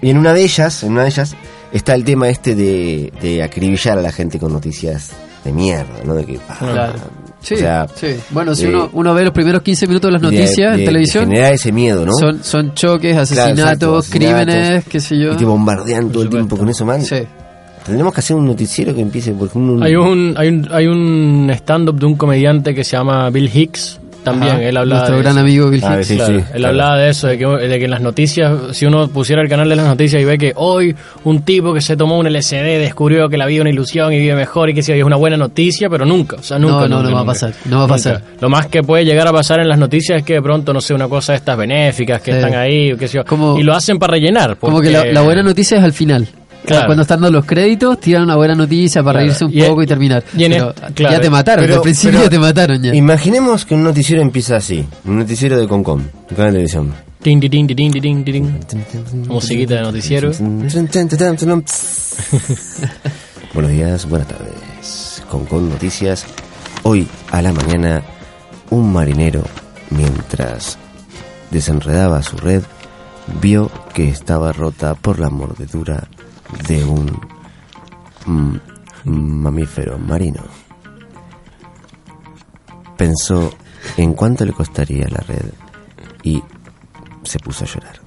[0.00, 1.34] y en una de ellas, en una de ellas,
[1.72, 5.10] está el tema este de, de acribillar a la gente con noticias
[5.44, 6.14] de mierda, ¿no?
[6.14, 6.92] De que, ah, Claro.
[7.40, 8.14] Sí, o sea, sí.
[8.30, 10.84] Bueno, si eh, uno, uno ve los primeros 15 minutos de las noticias de- en
[10.86, 12.12] televisión, generar ese miedo, ¿no?
[12.12, 15.32] son, son choques, Claro, asesinatos, exacto, asesinatos, crímenes, qué sé yo.
[15.32, 17.02] Y te bombardean todo el Por tiempo con eso, man.
[17.04, 17.16] Sí.
[17.84, 19.82] Tendremos que hacer un noticiero que empiece porque un...
[19.82, 23.98] Hay un, hay un, hay un stand-up de un comediante que se llama Bill Hicks.
[24.24, 25.40] También Ajá, él hablaba Nuestro de gran eso.
[25.40, 26.06] amigo Bill Ah, Hicks.
[26.06, 26.68] sí, Claro, sí, él claro.
[26.68, 29.68] hablaba de eso, de que, de que en las noticias, si uno pusiera el canal
[29.68, 33.28] de las noticias y ve que hoy un tipo que se tomó un LSD descubrió
[33.28, 35.36] que la vida es una ilusión y vive mejor y que sí, es una buena
[35.36, 36.72] noticia, pero nunca, o sea, nunca.
[36.82, 38.22] No, no, nunca, no va a pasar, no va a pasar.
[38.40, 40.80] Lo más que puede llegar a pasar en las noticias es que de pronto, no
[40.80, 42.38] sé, una cosa de estas benéficas que Sí.
[42.38, 44.56] están ahí, o qué sé yo, Como- y lo hacen para rellenar.
[44.56, 46.28] Como que la buena noticia es al final.
[46.64, 46.86] Claro.
[46.86, 49.26] Cuando están dando los créditos, tiran una buena noticia para Claro.
[49.26, 50.22] reírse un Y poco y terminar.
[50.34, 51.14] y Pero claro.
[51.16, 52.94] ya te mataron, Pero- al principio pero- te mataron ya.
[52.94, 56.92] Imaginemos que un noticiero empieza así, un noticiero de Concom, un canal de televisión.
[59.28, 60.32] Musiquita de noticiero.
[63.54, 65.22] Buenos días, buenas tardes.
[65.30, 66.24] Concom Noticias.
[66.84, 68.02] Hoy a la mañana,
[68.70, 69.44] un marinero,
[69.90, 70.78] mientras
[71.50, 72.62] desenredaba su red,
[73.40, 76.04] vio que estaba rota por la mordedura
[76.66, 77.20] de un
[78.26, 78.56] mm,
[79.04, 80.42] mamífero marino.
[82.96, 83.52] Pensó
[83.96, 85.52] en cuánto le costaría la red
[86.22, 86.42] y
[87.24, 88.00] se puso a llorar.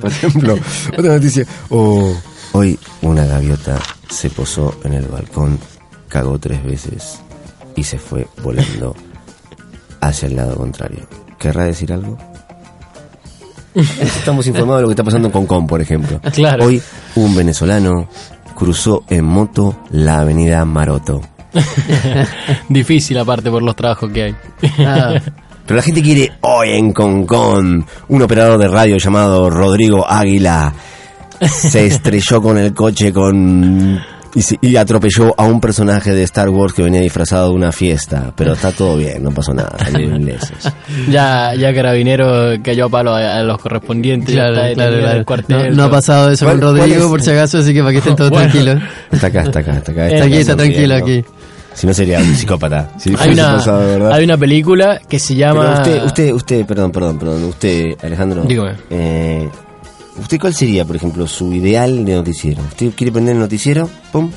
[0.00, 0.58] Por ejemplo,
[0.98, 1.46] otra noticia.
[1.70, 2.14] O
[2.52, 5.58] hoy una gaviota se posó en el balcón,
[6.08, 7.20] cagó tres veces
[7.76, 8.94] y se fue volando
[10.00, 11.06] hacia el lado contrario.
[11.38, 12.18] ¿Querrá decir algo?
[14.00, 16.20] Estamos informados de lo que está pasando con Concom, por ejemplo.
[16.32, 16.66] Claro.
[16.66, 16.82] Hoy
[17.16, 18.08] un venezolano
[18.54, 21.20] cruzó en moto la avenida Maroto.
[22.68, 24.34] Difícil aparte por los trabajos que hay.
[24.78, 25.14] Ah,
[25.66, 27.86] Pero la gente quiere hoy en Concon.
[28.08, 30.74] Un operador de radio llamado Rodrigo Águila
[31.46, 34.00] se estrelló con el coche con
[34.34, 37.72] y, se- y atropelló a un personaje de Star Wars que venía disfrazado de una
[37.72, 38.32] fiesta.
[38.36, 39.76] Pero está todo bien, no pasó nada.
[41.10, 44.34] ya, ya Carabinero cayó a palo a, a los correspondientes.
[44.34, 45.26] ya claro, está claro, detenido en el claro.
[45.46, 47.06] cuartel, No, no ha pasado eso ¿Cuál- con Rodrigo, es?
[47.10, 48.50] por si acaso, así que para que estén todos Bueno.
[48.50, 48.82] tranquilos.
[49.10, 50.08] Está acá, está acá, está acá.
[50.08, 51.24] Está aquí, está tranquilo aquí.
[51.74, 52.90] Si no sería un psicópata.
[52.98, 54.12] Si Hay una, pasado de verdad.
[54.12, 55.72] hay una película que se Pero llama...
[55.74, 58.42] usted, usted, usted, perdón, perdón, perdón, usted, Alejandro.
[58.42, 58.72] Dígame.
[58.90, 59.48] Eh,
[60.18, 62.62] ¿Usted cuál sería, por ejemplo, su ideal de noticiero?
[62.62, 63.88] ¿Usted quiere prender el noticiero?
[64.12, 64.30] ¡Pum!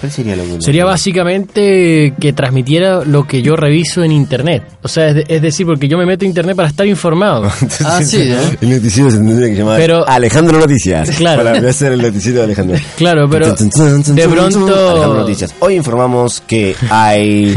[0.00, 4.62] ¿Cuál sería lo que Sería básicamente que transmitiera lo que yo reviso en internet.
[4.82, 7.50] O sea, es, de- es decir, porque yo me meto a internet para estar informado.
[7.84, 8.36] Ah, sí, ¿eh?
[8.60, 11.10] El noticiero se tendría que llamar Pero- Alejandro Noticias.
[11.16, 11.42] Claro.
[11.42, 12.78] Para hacer el noticiero de Alejandro.
[12.96, 14.90] Claro, pero de pronto...
[14.90, 15.54] Alejandro Noticias.
[15.60, 17.54] Hoy informamos que hay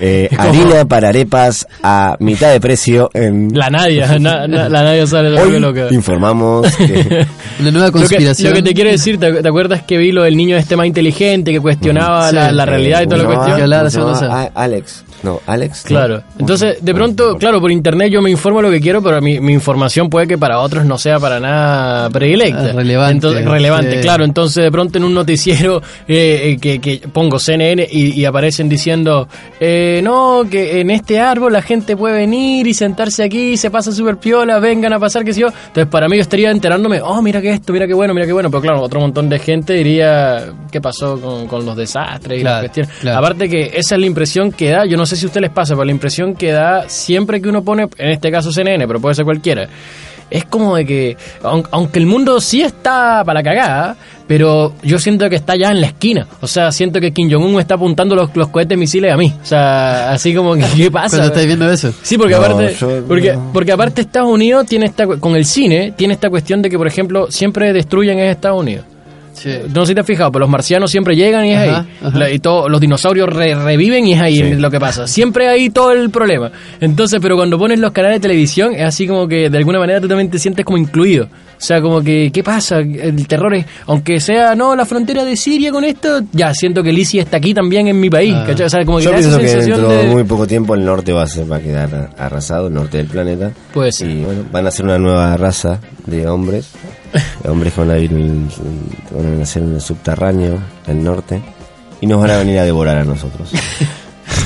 [0.00, 3.50] eh, harina para arepas a mitad de precio en...
[3.54, 5.88] La Nadia, na- na- la Nadia sale de Hoy loca.
[5.90, 7.26] informamos que...
[7.60, 8.50] Una nueva Lo que, conspiración.
[8.50, 10.86] lo que te quiero decir, ¿te, te acuerdas que vi lo del niño este más
[10.86, 12.36] inteligente que cuestionaba Sí.
[12.36, 13.50] la, la realidad y toda la ¿cómo se
[14.26, 14.50] cuestión?
[14.54, 15.04] Alex.
[15.22, 15.82] No, Alex.
[15.82, 16.18] Claro.
[16.18, 16.24] No.
[16.40, 19.52] Entonces, de pronto, claro, por internet yo me informo lo que quiero, pero mi, mi
[19.52, 22.70] información puede que para otros no sea para nada predilecta.
[22.70, 23.12] Ah, relevante.
[23.14, 24.00] Entonces, relevante, Sí.
[24.00, 24.24] claro.
[24.24, 28.68] Entonces, de pronto en un noticiero eh, eh, que, que pongo CNN y, y aparecen
[28.68, 29.28] diciendo,
[29.58, 33.92] eh, no, que en este árbol la gente puede venir y sentarse aquí, se pasa
[33.92, 35.48] súper piola, vengan a pasar, qué sé yo.
[35.48, 38.32] Entonces, para mí yo estaría enterándome, oh, mira que esto, mira qué bueno, mira qué
[38.32, 38.50] bueno.
[38.50, 42.60] Pero claro, otro montón de gente diría, ¿qué pasó con, con los desastres y las
[42.60, 42.92] cuestiones?
[43.00, 43.18] claro.
[43.18, 45.50] Aparte que esa es la impresión que da, yo no sé si a usted les
[45.50, 49.00] pasa, pero la impresión que da siempre que uno pone, en este caso CNN, pero
[49.00, 49.68] puede ser cualquiera,
[50.30, 53.96] es como de que, aun- aunque el mundo sí está para la cagada,
[54.28, 56.28] pero yo siento que está ya en la esquina.
[56.40, 59.34] O sea, siento que Kim Jong-un está apuntando los, los cohetes misiles a mí.
[59.42, 61.16] O sea, así como que, ¿qué pasa?
[61.16, 61.92] Cuando estáis viendo eso.
[62.02, 63.50] Sí, porque No, aparte, yo porque, no.
[63.52, 66.78] porque aparte Estados Unidos tiene esta, cu- con el cine, tiene esta cuestión de que,
[66.78, 68.84] por ejemplo, siempre destruyen en Estados Unidos.
[69.42, 69.50] Sí.
[69.74, 72.08] No sé si te has fijado, pero los marcianos siempre llegan y es Ajá, ahí.
[72.08, 72.30] ajá.
[72.30, 74.54] Y todo, los dinosaurios re- reviven y es ahí Sí.
[74.56, 75.06] lo que pasa.
[75.06, 76.50] Siempre hay todo el problema.
[76.80, 80.00] Entonces, pero cuando pones los canales de televisión, es así como que de alguna manera
[80.00, 81.24] tú también te sientes como incluido.
[81.24, 82.78] O sea, como que, ¿qué pasa?
[82.78, 86.90] El terror es, aunque sea, no, la frontera de Siria con esto, ya siento que
[86.90, 88.34] Lisi está aquí también en mi país.
[88.34, 88.44] Ah.
[88.46, 88.64] ¿cachai?
[88.66, 91.24] O sea, como que Yo pienso que dentro de muy poco tiempo el norte va
[91.24, 93.50] a, ser, va a quedar arrasado, el norte del planeta.
[93.74, 94.08] Puede ser.
[94.08, 96.68] Y bueno, van a ser una nueva raza de hombres.
[97.42, 101.02] de hombres que van a, vivir en- en- van a nacer en el subterráneo del
[101.02, 101.40] norte.
[102.00, 103.50] Y nos van a venir a devorar a nosotros.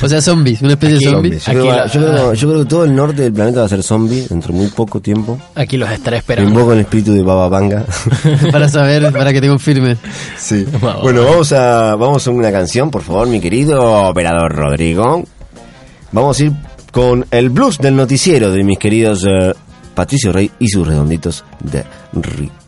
[0.01, 1.45] O sea, zombies, una especie Aquí- de zombies.
[1.45, 3.65] Yo, Aquí creo, la- yo creo- yo creo que todo el norte del planeta va
[3.67, 5.39] a ser zombie dentro de muy poco tiempo.
[5.55, 6.51] Aquí los estaré Me esperando.
[6.51, 7.85] invoco el espíritu de Baba Vanga.
[8.51, 9.95] Para saber, para que te confirme.
[10.37, 10.65] Sí.
[10.81, 11.01] Vamos.
[11.03, 15.23] Bueno, vamos a vamos a una canción, por favor, mi querido operador Rodrigo.
[16.11, 16.51] Vamos a ir
[16.91, 19.53] con el blues del noticiero de mis queridos eh,
[19.95, 22.64] Patricio Rey y sus redonditos de ricota.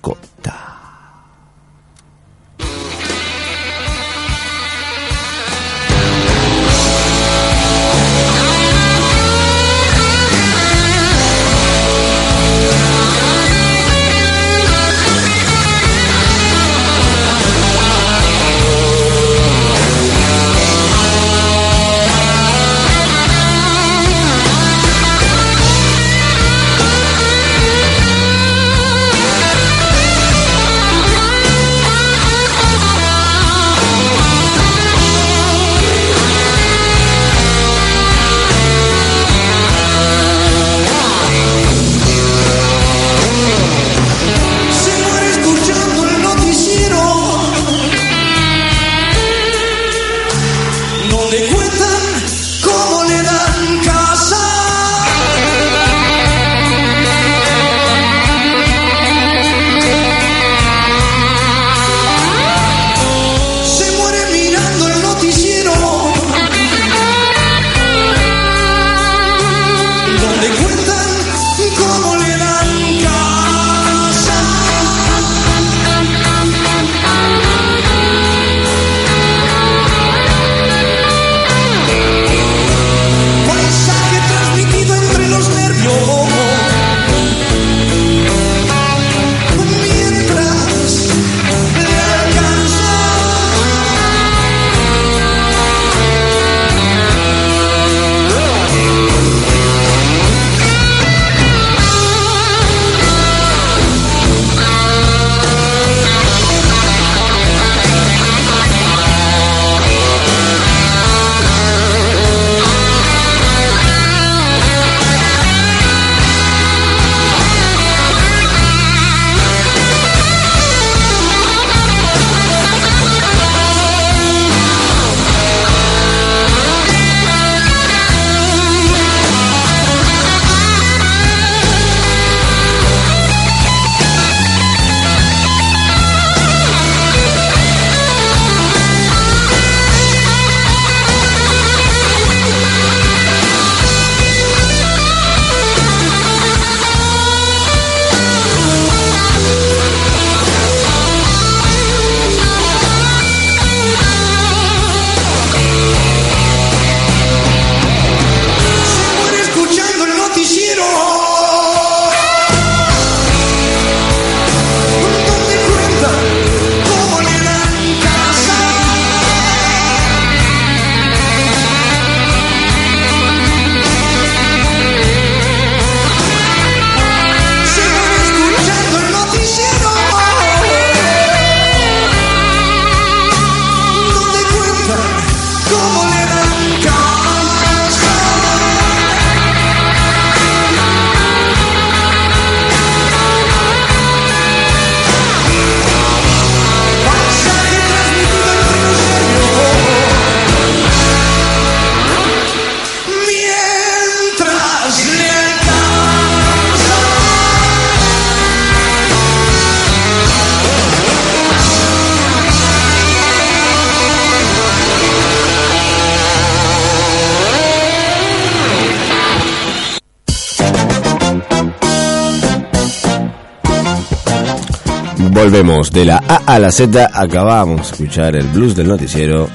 [225.48, 227.10] Volvemos de la A a la Z.
[227.14, 229.48] Acabamos de escuchar el blues del noticiero,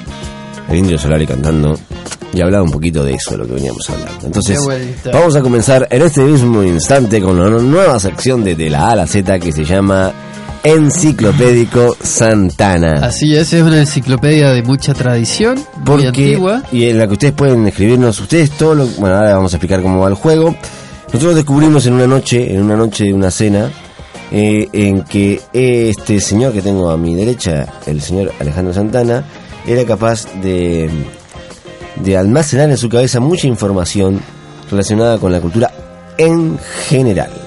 [0.67, 1.77] el Indio Solari cantando
[2.33, 4.25] y hablaba un poquito de eso, de lo que veníamos hablando.
[4.25, 4.57] Entonces,
[5.13, 8.91] vamos a comenzar en este mismo instante con la nueva sección de, de la A
[8.93, 10.11] a la Z que se llama
[10.63, 13.05] Enciclopédico Santana.
[13.05, 16.63] Así es, es una enciclopedia de mucha tradición, muy Porque, antigua.
[16.71, 19.83] y en la que ustedes pueden escribirnos, ustedes todo lo, bueno, ahora vamos a explicar
[19.83, 20.55] cómo va el juego.
[21.13, 23.69] Nosotros descubrimos en una noche, en una noche de una cena,
[24.33, 29.23] eh, en que este señor que tengo a mi derecha, el señor Alejandro Santana,
[29.67, 30.89] era capaz de,
[31.97, 34.19] de almacenar en su cabeza mucha información
[34.71, 35.71] relacionada con la cultura
[36.17, 37.42] en general.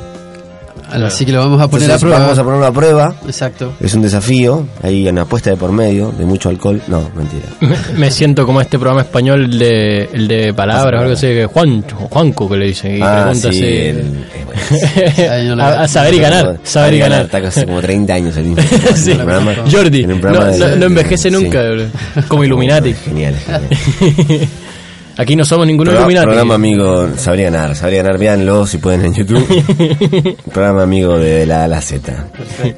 [0.90, 2.18] Así que lo vamos a poner Entonces, a prueba.
[2.20, 3.14] vamos a poner una prueba.
[3.26, 3.72] Exacto.
[3.80, 6.80] Es un desafío, hay una apuesta de por medio, de mucho alcohol.
[6.86, 7.46] No, mentira.
[7.60, 11.82] Me, me siento como este programa español, de, el de palabras, algo así, que Juan,
[11.82, 13.64] Juanco que le dicen, y Ah, pregunta sí, así.
[13.66, 14.26] el-
[15.18, 17.24] eh, no a, a saber y ganar, saber y ganar.
[17.26, 18.62] Está casi como 30 años el mismo.
[18.94, 19.12] Sí.
[19.14, 21.34] Programa- Jordi, no, programa de- no- no envejece sí.
[21.34, 21.82] nunca, bro.
[22.28, 22.94] como Illuminati.
[22.94, 23.34] Genial.
[23.46, 24.48] genial.
[25.18, 26.26] Aquí no somos ninguno Programa, Illuminati.
[26.26, 30.36] programa amigo, sabría ganar, sabría ganar, véanlo si pueden en YouTube.
[30.52, 32.26] programa amigo de la A la Z.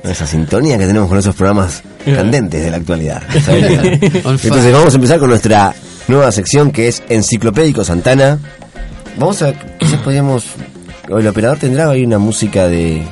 [0.05, 3.23] Esa sintonía que tenemos con esos programas candentes de la actualidad.
[3.35, 5.75] Entonces vamos a empezar con nuestra
[6.07, 8.39] nueva sección que es Enciclopédico Santana.
[9.19, 10.45] Vamos a, quizás podríamos,
[11.09, 13.03] el operador tendrá ahí una música de...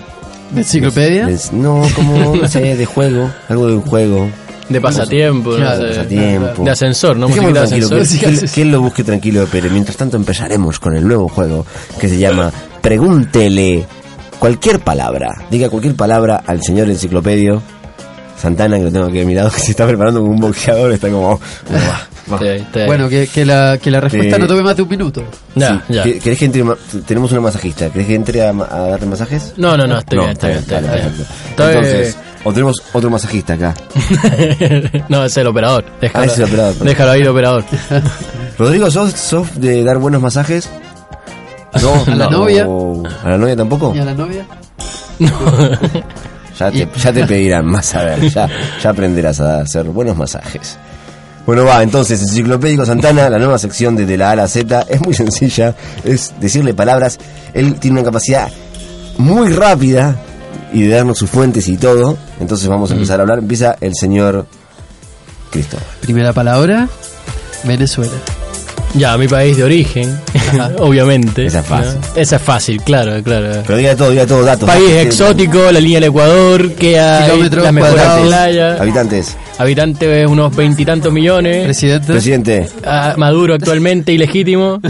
[0.53, 1.27] ¿De enciclopedia?
[1.27, 4.29] de- no, como, no sé, de juego, algo de un juego.
[4.69, 5.89] De pasatiempo, no Claro, sé.
[5.89, 6.65] pasatiempo.
[6.65, 7.29] De ascensor, ¿no?
[7.29, 8.31] Dejémoslo de tranquilo, ascensor.
[8.35, 11.65] que, que que él lo busque tranquilo, pero mientras tanto empezaremos con el nuevo juego
[12.01, 12.51] que se llama
[12.81, 13.87] Pregúntele
[14.39, 15.43] cualquier palabra.
[15.51, 17.63] Diga cualquier palabra al señor enciclopedio
[18.37, 20.93] Santana, que lo tengo aquí a mi lado, que se está preparando como un boxeador,
[20.93, 21.41] está como...
[22.41, 22.87] Sí, está ahí.
[22.87, 25.23] Bueno, que, que la, que la respuesta Eh, no tome más de un minuto.
[25.55, 25.95] ya, Sí.
[25.95, 26.03] ya.
[26.03, 26.65] ¿Qué- ¿Querés que entre
[27.07, 29.55] Tenemos una masajista, ¿querés que entre a, a darte masajes?
[29.57, 31.03] No, no, no, estoy bien, estoy bien, estoy dale, bien.
[31.09, 31.33] perfecto.
[31.51, 32.17] Estoy- Entonces,
[32.49, 33.75] o tenemos otro masajista acá.
[35.09, 35.85] no, es el operador.
[36.01, 36.89] Déjalo, Ah, es el operador, perdón.
[36.89, 37.65] déjalo ahí, el operador.
[38.59, 40.71] Rodrigo, ¿sos, sos de dar buenos masajes?
[41.83, 42.31] No, ¿A la no.
[42.31, 42.67] novia?
[43.25, 43.93] ¿A la novia tampoco?
[43.95, 44.47] ¿Y a la novia?
[46.59, 48.49] Ya te, ya te pedirán más a ver, ya,
[48.83, 50.79] ya aprenderás a hacer buenos masajes.
[51.45, 54.87] Bueno, va, entonces, Enciclopédico Santana, la nueva sección de, de la A a la Z,
[54.89, 57.19] es muy sencilla, es decirle palabras.
[57.55, 58.49] Él tiene una capacidad
[59.19, 60.17] muy rápida
[60.77, 62.19] y de darnos sus fuentes y todo.
[62.41, 63.39] Entonces vamos a empezar a hablar.
[63.39, 64.47] Empieza el señor
[65.51, 65.87] Cristóbal.
[66.01, 66.89] Primera palabra,
[67.65, 68.13] Venezuela.
[68.95, 70.19] Ya, mi país de origen,
[70.79, 71.47] obviamente.
[71.47, 71.95] Esa es fácil.
[72.01, 72.21] ¿no?
[72.21, 73.63] Esa es fácil, claro, claro.
[73.67, 74.67] Pero diga todo, diga todo, datos.
[74.69, 75.07] País datos.
[75.07, 78.27] exótico, la línea del Ecuador, que hay Kilómetros las mejores cuadrados.
[78.27, 79.37] playas, Habitantes.
[79.59, 82.69] habitantes unos veintitantos millones, Presidente, Presidente.
[82.87, 84.81] ah, Maduro actualmente ilegítimo,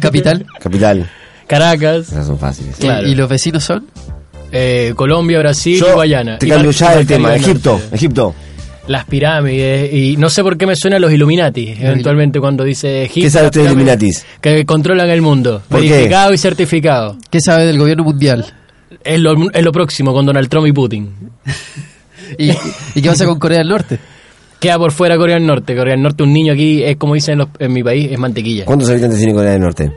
[0.00, 0.44] capital.
[0.60, 1.08] Capital.
[1.48, 2.76] Caracas, Esas son fáciles.
[2.76, 3.06] Claro.
[3.06, 3.86] ¿Y los vecinos son?
[4.52, 6.38] Eh, Colombia, Brasil Yo y Guayana.
[6.38, 7.34] te Y cambio ya y el tema.
[7.34, 7.96] Egipto, Norte.
[7.96, 8.34] Egipto.
[8.88, 13.26] Las pirámides, y no sé por qué me suena los Illuminati, eventualmente cuando dice Egipto.
[13.26, 14.26] ¿Qué sabe usted de Illuminatis?
[14.40, 15.88] Que controlan el mundo, ¿Por qué?
[15.90, 17.16] verificado y certificado.
[17.30, 18.44] ¿Qué sabe del gobierno mundial?
[19.04, 21.10] Es lo, es lo próximo con Donald Trump y Putin.
[22.38, 23.98] ¿Y, y qué pasa con Corea del Norte?
[24.58, 25.76] Queda por fuera Corea del Norte.
[25.76, 28.64] Corea del Norte, un niño aquí, es como dicen los- en mi país, es mantequilla.
[28.64, 29.92] ¿Cuántos habitantes tiene Corea del Norte?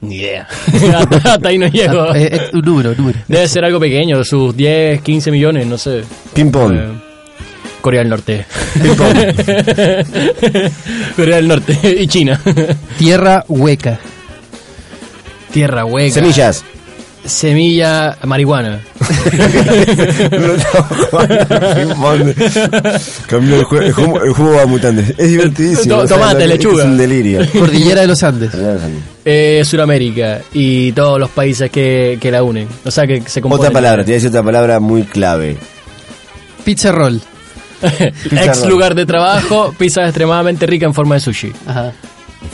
[0.00, 0.48] Ni idea.
[1.24, 2.00] hasta, ahí no llego.
[2.02, 3.18] Ah, eh, eh, un número, un número.
[3.28, 6.02] Debe ser algo pequeño, sus 10, 15 millones, no sé.
[6.32, 6.74] Ping pong.
[6.74, 6.88] Eh,
[7.80, 8.46] Corea del Norte.
[11.16, 12.40] Corea del Norte y China.
[12.98, 13.98] Tierra hueca.
[15.52, 16.14] Tierra hueca.
[16.14, 16.64] Semillas.
[17.24, 18.80] Semilla marihuana.
[23.26, 25.14] Cambió el, el juego, el juego a mutantes.
[25.18, 25.96] Es divertidísimo.
[25.96, 26.82] To- o sea, tomate, lechuga.
[26.84, 27.40] Es un delirio.
[27.58, 28.50] Cordillera de los Andes.
[29.24, 32.68] Eh, Suramérica y todos los países que, que la unen.
[32.84, 33.66] O sea, que se componen.
[33.66, 35.56] Otra palabra, te voy a decir otra palabra muy clave.
[36.64, 37.20] Pizza roll.
[37.82, 41.52] Ex lugar de trabajo, pizza extremadamente rica en forma de sushi.
[41.66, 41.92] Ajá.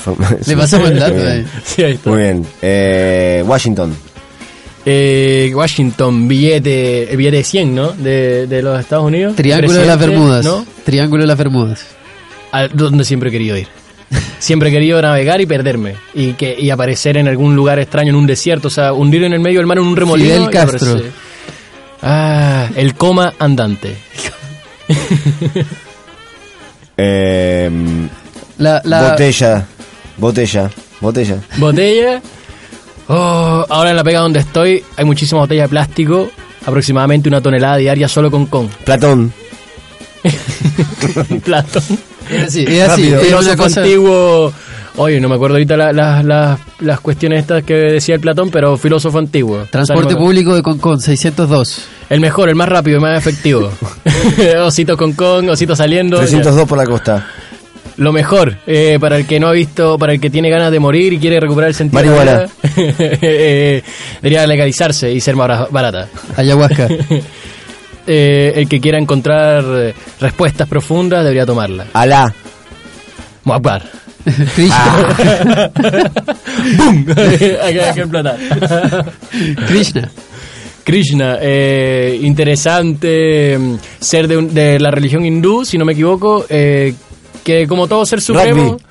[0.04, 1.44] Forma- Le pasamos el dato ahí.
[1.64, 2.10] Sí, ahí está.
[2.10, 2.46] Muy bien.
[2.62, 3.96] Eh, Washington.
[4.88, 7.90] Eh, Washington, billete, el billete de 100, ¿no?
[7.90, 9.34] De, de los Estados Unidos.
[9.34, 10.44] Triángulo de las Bermudas.
[10.44, 10.64] ¿no?
[10.84, 11.84] Triángulo de las Bermudas.
[12.52, 13.66] A donde siempre he querido ir.
[14.38, 15.96] Siempre he querido navegar y perderme.
[16.14, 18.68] Y que y aparecer en algún lugar extraño, en un desierto.
[18.68, 20.28] O sea, hundir en el medio del mar en un remolino.
[20.28, 21.00] Fidel Castro.
[22.02, 23.96] Ah, el coma andante.
[26.98, 27.70] Eh,
[28.56, 29.66] La, la, Botella.
[30.16, 30.70] Botella.
[31.00, 31.36] Botella.
[31.58, 32.22] Botella.
[33.08, 36.28] Oh, ahora en la pega donde estoy hay muchísimas botellas de plástico.
[36.66, 38.68] Aproximadamente una tonelada diaria solo con con.
[38.84, 39.32] Platón.
[41.44, 41.82] Platón.
[42.30, 42.92] Es así, es
[43.24, 44.52] Filósofo antiguo
[44.98, 48.50] Oye, no me acuerdo ahorita la- la- la- las cuestiones estas que decía el Platón,
[48.50, 49.64] pero filósofo antiguo.
[49.70, 51.84] Transporte público de Concon, 602.
[52.08, 53.70] El mejor, el más rápido y más efectivo.
[54.64, 56.16] osito con con, osito saliendo.
[56.18, 57.26] 302 por la costa.
[57.98, 60.78] Lo mejor, eh, para el que no ha visto, para el que tiene ganas de
[60.80, 62.40] morir y quiere recuperar el sentido Marihuana.
[62.76, 63.82] de eh,
[64.20, 66.08] debería legalizarse y ser más bara- barata.
[66.36, 66.88] Ayahuasca.
[68.08, 69.64] Eh, el que quiera encontrar
[70.20, 71.86] respuestas profundas debería tomarla.
[71.92, 72.32] Alá.
[73.42, 73.82] Muakbar.
[74.54, 75.70] Krishna.
[76.76, 77.04] ¡Bum!
[77.64, 78.36] Hay que explotar.
[79.66, 80.08] Krishna.
[80.84, 86.46] Krishna, eh, interesante mm, ser de, un- de la religión hindú, si no me equivoco,
[86.48, 86.94] eh,
[87.46, 88.76] que como todo ser supremo...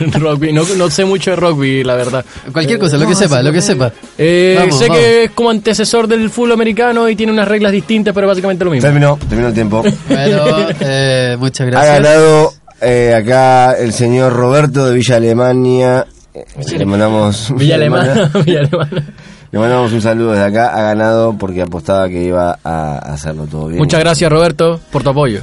[0.00, 2.24] Rugby, no, no sé mucho de rugby, la verdad.
[2.52, 3.92] Cualquier cosa, lo que sepa, lo que sepa.
[4.16, 4.98] Eh, Vamos, sé vamos.
[4.98, 8.70] que es como antecesor del fútbol americano y tiene unas reglas distintas, pero básicamente lo
[8.70, 8.86] mismo.
[8.86, 9.82] Terminó, terminó el tiempo.
[10.08, 10.42] Bueno,
[10.80, 12.02] eh, muchas Ha gracias.
[12.02, 16.06] ganado eh, acá el señor Roberto de Villa Alemania.
[16.32, 16.44] Eh,
[16.78, 19.04] Le mandamos Villa Alemana, Villa Alemana.
[19.52, 20.68] Le mandamos un saludo desde acá.
[20.74, 23.78] Ha ganado porque apostaba que iba a hacerlo todo bien.
[23.78, 25.42] Muchas gracias, Roberto, por tu apoyo.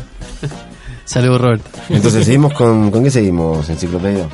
[1.08, 1.62] Saludos, Robert.
[1.90, 4.28] Entonces, ¿seguimos con, con qué seguimos, enciclopedia?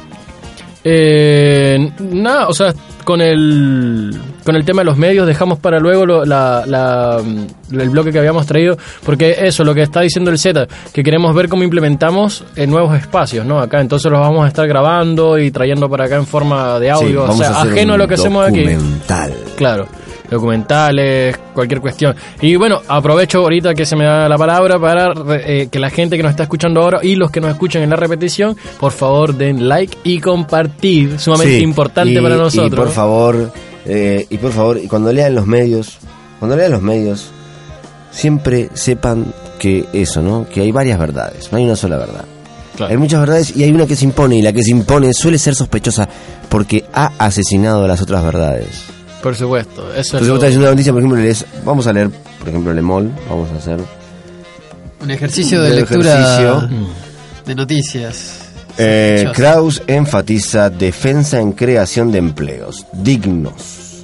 [0.85, 2.73] Eh, nada, o sea,
[3.05, 7.21] con el con el tema de los medios dejamos para luego lo- la, la-
[7.71, 11.33] el bloque que habíamos traído, porque eso, lo que está diciendo el Z, que queremos
[11.33, 13.59] ver cómo implementamos en nuevos espacios, ¿no?
[13.61, 16.91] Acá, entonces los vamos a estar grabando y trayendo para acá en forma de Sí,
[16.91, 18.63] audio, o sea, ajeno a lo que hacemos aquí.
[19.55, 19.87] Claro,
[20.33, 22.15] documentales, cualquier cuestión.
[22.41, 26.17] Y bueno, aprovecho ahorita que se me da la palabra para eh, que la gente
[26.17, 29.35] que nos está escuchando ahora y los que nos escuchan en la repetición, por favor
[29.35, 32.73] den like y compartir, sumamente Sí, importante y- para nosotros.
[32.73, 33.51] Y por favor,
[33.85, 35.97] eh, y por favor, y cuando lean los medios,
[36.39, 37.31] cuando lean los medios,
[38.11, 40.45] siempre sepan que eso, ¿no?
[40.47, 42.25] Que hay varias verdades, no hay una sola verdad.
[42.75, 42.91] Claro.
[42.91, 45.37] Hay muchas verdades y hay una que se impone y la que se impone suele
[45.37, 46.09] ser sospechosa
[46.49, 48.85] porque ha asesinado a las otras verdades.
[49.23, 52.09] Por supuesto, eso es lo- estás una noticia, por ejemplo, lees, vamos a leer,
[52.39, 53.79] por ejemplo, Le Mol, vamos a hacer
[55.01, 56.69] Un ejercicio de Un lectura ejercicio.
[57.45, 58.39] de noticias.
[58.77, 59.27] Eh.
[59.33, 64.03] Kraus enfatiza defensa en creación de empleos dignos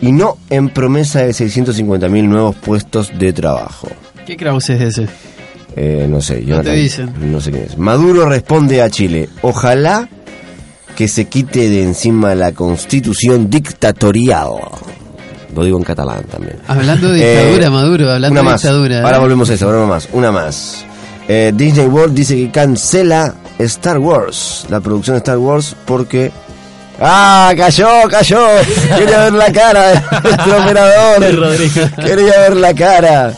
[0.00, 3.88] y no en promesa de 650.000 nuevos puestos de trabajo.
[4.26, 5.08] ¿Qué Kraus es ese?
[5.76, 7.12] Eh, no sé, No te dicen.
[7.32, 7.76] No sé quién es.
[7.78, 10.08] Maduro responde a Chile, ojalá
[10.98, 14.48] que se quite de encima la constitución dictatorial.
[15.54, 16.56] Lo digo en catalán también.
[16.66, 18.62] Hablando de dictadura, Eh, Maduro, hablando una de más.
[18.62, 19.02] dictadura.
[19.04, 19.20] Ahora ¿eh?
[19.20, 20.08] volvemos a eso, ahora más.
[20.12, 20.84] Una más.
[21.28, 26.32] Eh, Disney World dice que cancela Star Wars, la producción de Star Wars, porque.
[27.00, 27.52] ¡Ah!
[27.56, 27.86] ¡Cayó!
[28.10, 28.40] ¡Cayó!
[28.98, 29.94] Quería ver la cara de
[30.24, 31.36] nuestro operador.
[31.36, 31.80] Rodrigo.
[32.04, 33.32] Quería ver la cara.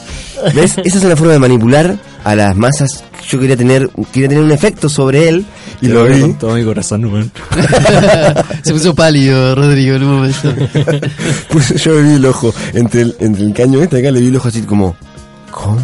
[0.54, 0.78] ¿Ves?
[0.82, 1.94] Esa es una forma de manipular
[2.24, 3.04] a las masas.
[3.28, 5.46] Yo quería tener, quería tener un efecto sobre él
[5.80, 6.20] y lo vi.
[6.20, 7.30] Con todo mi corazón, weón.
[8.62, 10.54] Se puso pálido, Rodrigo, en un momento.
[11.50, 14.28] Pues yo le vi el ojo entre el, entre el caño este acá, le vi
[14.28, 14.96] el ojo así como.
[15.50, 15.80] ¿Cómo?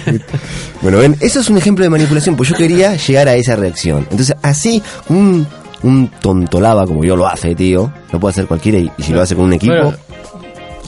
[0.82, 4.06] bueno, ven, eso es un ejemplo de manipulación, pues yo quería llegar a esa reacción.
[4.10, 5.46] Entonces, así, un,
[5.82, 9.22] un tontolaba como yo lo hace, tío, lo puede hacer cualquiera y, y si lo
[9.22, 9.96] hace con un equipo, Bueno,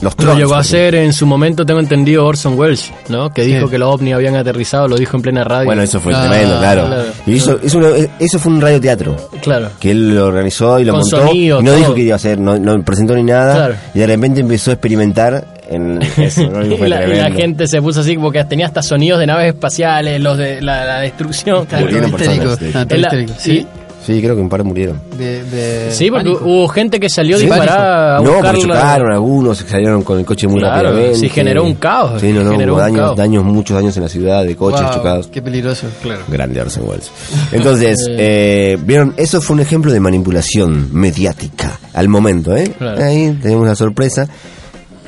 [0.01, 3.29] los Lo llegó a hacer en su momento, tengo entendido, Orson Welles, ¿no?
[3.31, 3.71] Que dijo Sí.
[3.71, 5.65] que los ovnis habían aterrizado, lo dijo en plena radio.
[5.65, 6.85] Bueno, eso fue Ah, tremendo, claro.
[6.87, 7.03] claro.
[7.25, 7.79] Y eso, eso,
[8.19, 9.15] eso fue un radioteatro.
[9.41, 9.69] Claro.
[9.79, 11.79] que él lo organizó y lo Con montó sonido, y no todo.
[11.79, 13.75] dijo que iba a hacer, no, no presentó ni nada Claro.
[13.93, 16.65] y de repente empezó a experimentar en eso, ¿no?
[16.65, 17.37] Y la, y la tremendo.
[17.39, 20.99] gente se puso así porque tenía hasta sonidos de naves espaciales, los de la, la
[20.99, 21.65] destrucción.
[21.65, 21.85] Claro.
[21.87, 22.71] Personas, sí.
[22.71, 23.67] Todo la- sí.
[24.05, 24.21] ¿Sí?
[24.21, 25.01] Creo que un par murieron.
[25.17, 26.45] De, de Sí, porque pánico.
[26.45, 27.45] hubo gente que salió ¿Sí?
[27.45, 31.17] disparada a no, buscar porque la- chocaron algunos, salieron con el coche muy Claro, rápidamente.
[31.19, 33.17] sí, generó un caos, Sí, no, no, generó hubo un daños, caos.
[33.17, 35.27] daños, muchos daños en la ciudad de coches Wow, chocados.
[35.27, 35.87] Qué peligroso.
[36.01, 36.21] Claro.
[36.27, 37.09] Grande Orson Welles.
[37.51, 42.71] Entonces, eh, vieron, eso fue un ejemplo de manipulación mediática al momento, ¿eh?
[42.77, 43.03] Claro.
[43.03, 44.27] Ahí tenemos la sorpresa.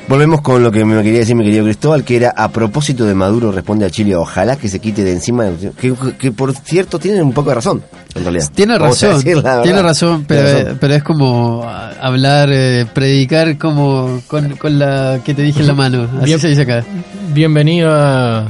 [0.08, 3.14] Volvemos con lo que me quería decir mi querido Cristóbal, que era a propósito de
[3.14, 7.22] Maduro responde a Chile, ojalá que se quite de encima, que, que por cierto tienen
[7.22, 7.82] un poco de razón,
[8.14, 8.50] en realidad.
[8.54, 9.42] Tiene razón, tiene
[9.82, 10.78] razón, pero, Tiene razón.
[10.80, 11.62] pero es como
[12.00, 16.08] hablar, eh, predicar como con, con la que te dije en la mano.
[16.16, 16.40] Así Bien.
[16.40, 16.84] se dice acá.
[17.34, 18.46] Bienvenido a,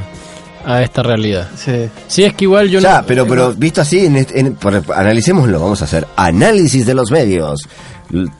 [0.64, 1.48] a esta realidad.
[1.56, 1.88] Sí.
[2.06, 3.06] Sí, es que igual yo Ya, no...
[3.08, 7.62] pero, pero visto así, en en- por- analicémoslo, vamos a hacer análisis de los medios.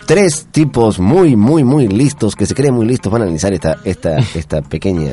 [0.07, 3.79] Tres tipos muy, muy, muy listos, que se creen muy listos, van a analizar esta,
[3.85, 5.13] esta, esta pequeña,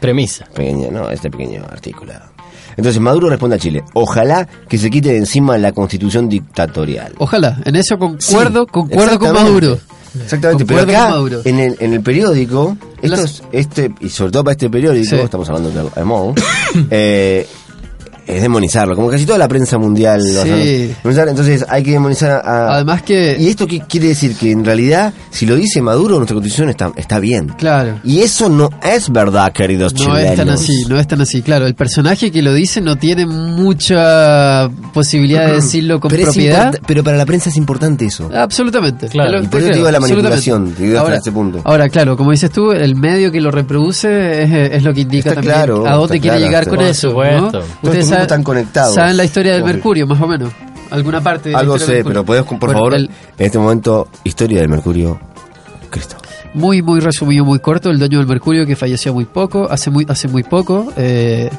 [0.00, 0.44] Premisa.
[0.54, 2.12] pequeña, no, este pequeño artículo.
[2.76, 7.14] Entonces Maduro responde a Chile, ojalá que se quite de encima la constitución dictatorial.
[7.18, 9.32] Ojalá, en eso concuerdo, Sí, concuerdo con.
[9.32, 9.78] Maduro.
[10.22, 11.40] Exactamente, pero acá, Maduro.
[11.44, 15.04] en el, en el periódico, esto Los- es- este, y sobre todo para este periódico,
[15.16, 15.16] Sí.
[15.16, 16.42] estamos hablando de Monde,
[16.90, 17.46] eh,
[18.26, 20.20] es demonizarlo, como casi toda la prensa mundial.
[20.34, 20.94] lo Sí.
[21.04, 22.74] Entonces hay que demonizar a...
[22.74, 24.34] Además que- ¿Y esto qué quiere decir?
[24.36, 27.48] Que en realidad, si lo dice Maduro, nuestra constitución está, está bien.
[27.58, 28.00] Claro.
[28.04, 30.22] Y eso no es verdad, queridos No chilenos.
[30.30, 31.42] es tan así, no es tan así.
[31.42, 36.78] Claro, el personaje que lo dice no tiene mucha posibilidad de decirlo con pero, propiedad.
[36.86, 38.30] pero para la prensa es importante eso.
[38.34, 39.08] Absolutamente.
[39.08, 39.42] Claro.
[39.42, 40.36] Y por eso te digo la absolutamente.
[40.38, 41.60] manipulación, te digo hasta ahora, ese punto.
[41.64, 45.30] Ahora, claro, como dices tú, el medio que lo reproduce es, es lo que indica
[45.30, 47.12] Está también claro, a dónde quiere claro, llegar con eso.
[47.12, 47.46] Por ¿no?
[47.50, 47.62] supuesto.
[48.14, 48.94] Saben- están conectados.
[48.94, 49.74] Saben la historia del Obvio.
[49.74, 50.52] Mercurio, más o menos.
[50.90, 53.58] Alguna parte de la Algo del sé, pero podés, por Bueno, favor, el- en este
[53.58, 55.18] momento, historia del Mercurio,
[55.90, 56.16] Cristo.
[56.54, 60.06] muy muy resumido muy corto el dueño del Mercurio que falleció muy poco hace muy
[60.08, 61.50] hace muy poco eh,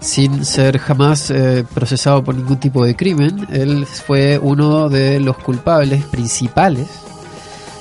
[0.00, 5.38] sin ser jamás eh, procesado por ningún tipo de crimen él fue uno de los
[5.38, 6.88] culpables principales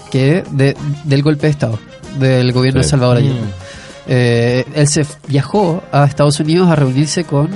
[0.09, 1.80] que de- del golpe de estado
[2.19, 2.88] del gobierno de.
[2.88, 3.63] Salvador Allende Mm.
[4.07, 7.49] Eh, él se viajó a Estados Unidos a reunirse con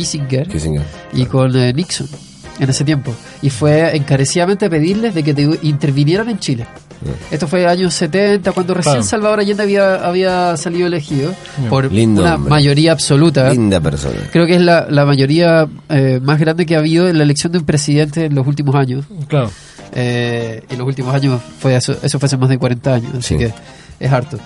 [0.00, 0.82] Kissinger Kissinger.
[1.12, 2.08] y con eh, Nixon
[2.58, 3.12] en ese tiempo.
[3.42, 6.66] Y fue encarecidamente pedirles de que te- intervinieran en Chile.
[7.30, 9.06] Esto fue años 70, cuando recién Claro.
[9.08, 11.32] Salvador Allende había, había salido elegido
[11.70, 12.50] por Lindo una hombre.
[12.50, 13.50] mayoría absoluta.
[13.50, 14.16] Linda persona.
[14.30, 17.52] Creo que es la, la mayoría eh, más grande que ha habido en la elección
[17.52, 19.06] de un presidente en los últimos años.
[19.28, 19.50] Claro.
[19.94, 23.28] Eh, y los últimos años, fue eso, eso fue hace más de 40 años, así
[23.28, 23.38] Sí.
[23.38, 23.52] que
[23.98, 24.38] es harto.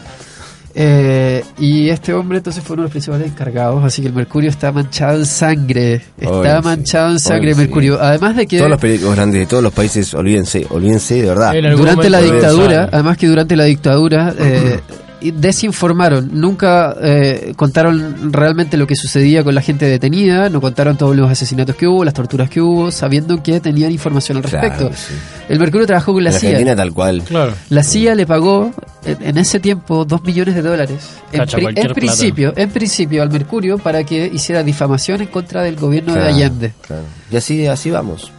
[0.77, 4.51] Eh, y este hombre entonces fue uno de los principales encargados, así que el Mercurio
[4.51, 6.03] está manchado en sangre.
[6.19, 6.65] Está sí.
[6.65, 7.61] manchado en sangre sí.
[7.61, 8.01] Mercurio.
[8.01, 11.53] Además de que Todos los periódicos grandes de todos los países, olvídense, olvídense de verdad.
[11.77, 14.81] Durante la dictadura, además que durante la dictadura eh,
[15.33, 21.17] desinformaron, nunca eh, contaron realmente lo que sucedía con la gente detenida, no contaron todos
[21.17, 24.89] los asesinatos que hubo, las torturas que hubo, sabiendo que tenían información al respecto.
[24.89, 25.15] Claro, sí.
[25.49, 26.49] El Mercurio trabajó con la En CIA.
[26.51, 27.23] Argentina tal cual.
[27.23, 27.53] Claro.
[27.71, 28.73] La CIA le pagó
[29.05, 30.99] en, en ese tiempo dos millones de dólares.
[31.33, 31.59] En, Cacha,
[31.95, 36.33] principio, en principio al Mercurio para que hiciera difamación en contra del gobierno Claro, de
[36.35, 36.73] Allende.
[36.87, 37.03] claro.
[37.31, 38.31] Y así, así vamos.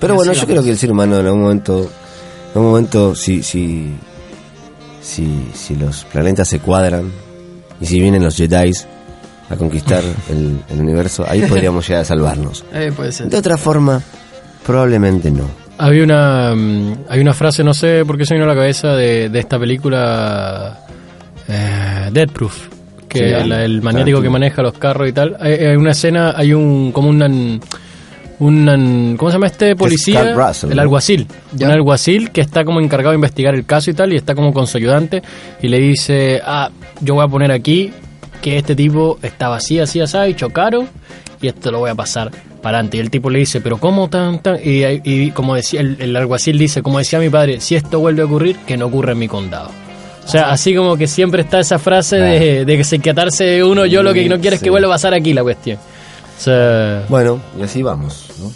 [0.00, 0.50] Pero bueno, yo vamos.
[0.52, 3.92] creo que el ser humano en algún momento, en algún momento, si, si,
[5.04, 7.10] si, si los planetas se cuadran
[7.80, 8.72] y si vienen los Jedi
[9.50, 12.64] a conquistar el, el universo, ahí podríamos llegar a salvarnos.
[12.72, 13.28] Eh, puede ser.
[13.28, 14.00] De otra forma,
[14.66, 15.48] probablemente no.
[15.76, 18.94] Había una, mm, hay una frase, no sé por qué se vino a la cabeza,
[18.94, 20.80] de, de esta película
[21.48, 22.68] eh, Dead Proof,
[23.08, 24.22] que Sí, la- el claro, maniático tú.
[24.22, 25.36] que maneja los carros y tal.
[25.40, 27.60] Hay, hay una escena, hay un como un
[28.38, 30.34] un ¿cómo se llama este policía?
[30.34, 31.26] Russell, el alguacil.
[31.52, 31.68] Ya.
[31.68, 34.52] Un alguacil que está como encargado de investigar el caso y tal, y está como
[34.52, 35.22] con su ayudante,
[35.62, 36.70] y le dice, ah,
[37.00, 37.92] yo voy a poner aquí
[38.42, 40.88] que este tipo estaba así, así, así, y chocaron,
[41.40, 42.30] y esto lo voy a pasar
[42.60, 42.96] para adelante.
[42.98, 44.56] Y el tipo le dice, pero ¿cómo tan, tan?
[44.62, 48.22] Y, y como decía, el, el alguacil dice, como decía mi padre, si esto vuelve
[48.22, 49.70] a ocurrir, que no ocurra en mi condado.
[50.24, 53.84] O sea, así como que siempre está esa frase de, de que se quitarse uno,
[53.84, 55.78] yo lo que no quiero es que vuelva a pasar aquí la cuestión.
[57.08, 58.28] Bueno, y así vamos.
[58.40, 58.52] ¿no?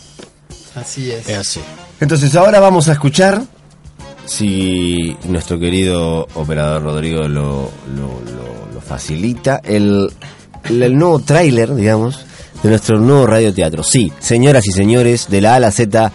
[0.81, 1.29] Así es.
[1.29, 1.61] es así.
[2.01, 3.43] Entonces ahora vamos a escuchar,
[4.27, 10.11] si nuestro querido operador Rodrigo lo, lo, lo- lo facilita, el,
[10.69, 12.25] el, nuevo tráiler, digamos,
[12.63, 13.83] de nuestro nuevo radioteatro.
[13.83, 16.13] Sí, señoras y señores, de la A a la Z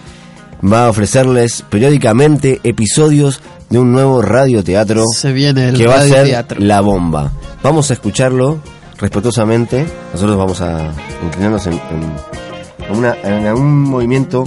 [0.64, 6.04] va a ofrecerles periódicamente episodios de un nuevo radioteatro Se viene el que va a
[6.04, 7.32] ser la bomba.
[7.64, 8.60] Vamos a escucharlo
[9.04, 9.86] respetuosamente.
[10.14, 10.94] Nosotros vamos a
[11.24, 14.46] inclinarnos en, en- algún movimiento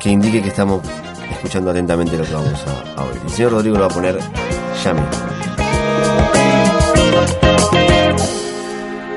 [0.00, 0.80] que indique que estamos
[1.30, 3.20] escuchando atentamente lo que vamos a, a oír.
[3.24, 4.18] El señor Rodrigo lo va a poner
[4.82, 4.94] ya.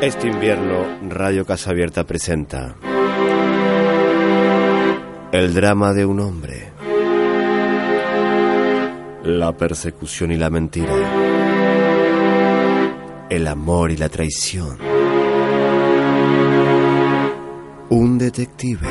[0.01, 2.75] Este invierno, Radio Casa Abierta presenta
[5.31, 6.69] El drama de un hombre.
[9.23, 10.93] La persecución y la mentira.
[13.29, 14.75] El amor y la traición.
[17.89, 18.87] Un detective.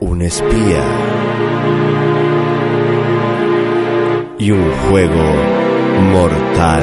[0.00, 0.84] Un espía.
[4.38, 5.24] Y un juego
[6.12, 6.82] mortal.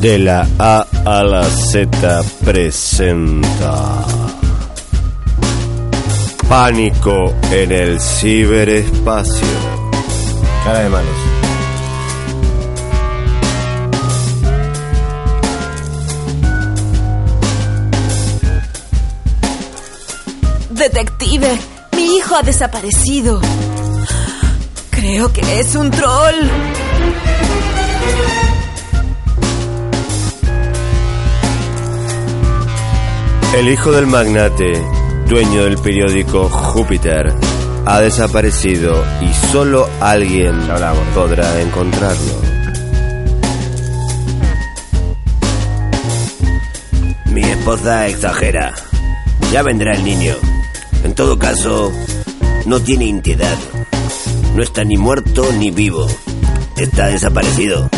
[0.00, 4.04] De la A a la Z presenta.
[6.48, 9.79] Pánico en el ciberespacio.
[10.64, 11.40] Cara de manos.
[20.70, 21.58] Detective,
[21.96, 23.40] mi hijo ha desaparecido.
[24.90, 26.34] Creo que es un troll.
[33.56, 34.82] El hijo del magnate,
[35.26, 37.34] dueño del periódico Júpiter,
[37.86, 40.54] ha desaparecido y solo alguien
[41.14, 42.50] podrá encontrarlo.
[47.60, 48.74] esposa exagera.
[49.52, 50.34] Ya vendrá el niño.
[51.04, 51.92] En todo caso,
[52.66, 53.56] no tiene intimidad.
[54.56, 56.08] No está ni muerto ni vivo.
[56.76, 57.90] Está desaparecido.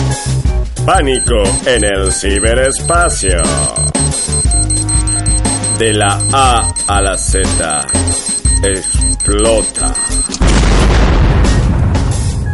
[0.85, 3.41] Pánico en el ciberespacio.
[5.78, 7.87] De la A a la Z.
[8.63, 9.93] Explota.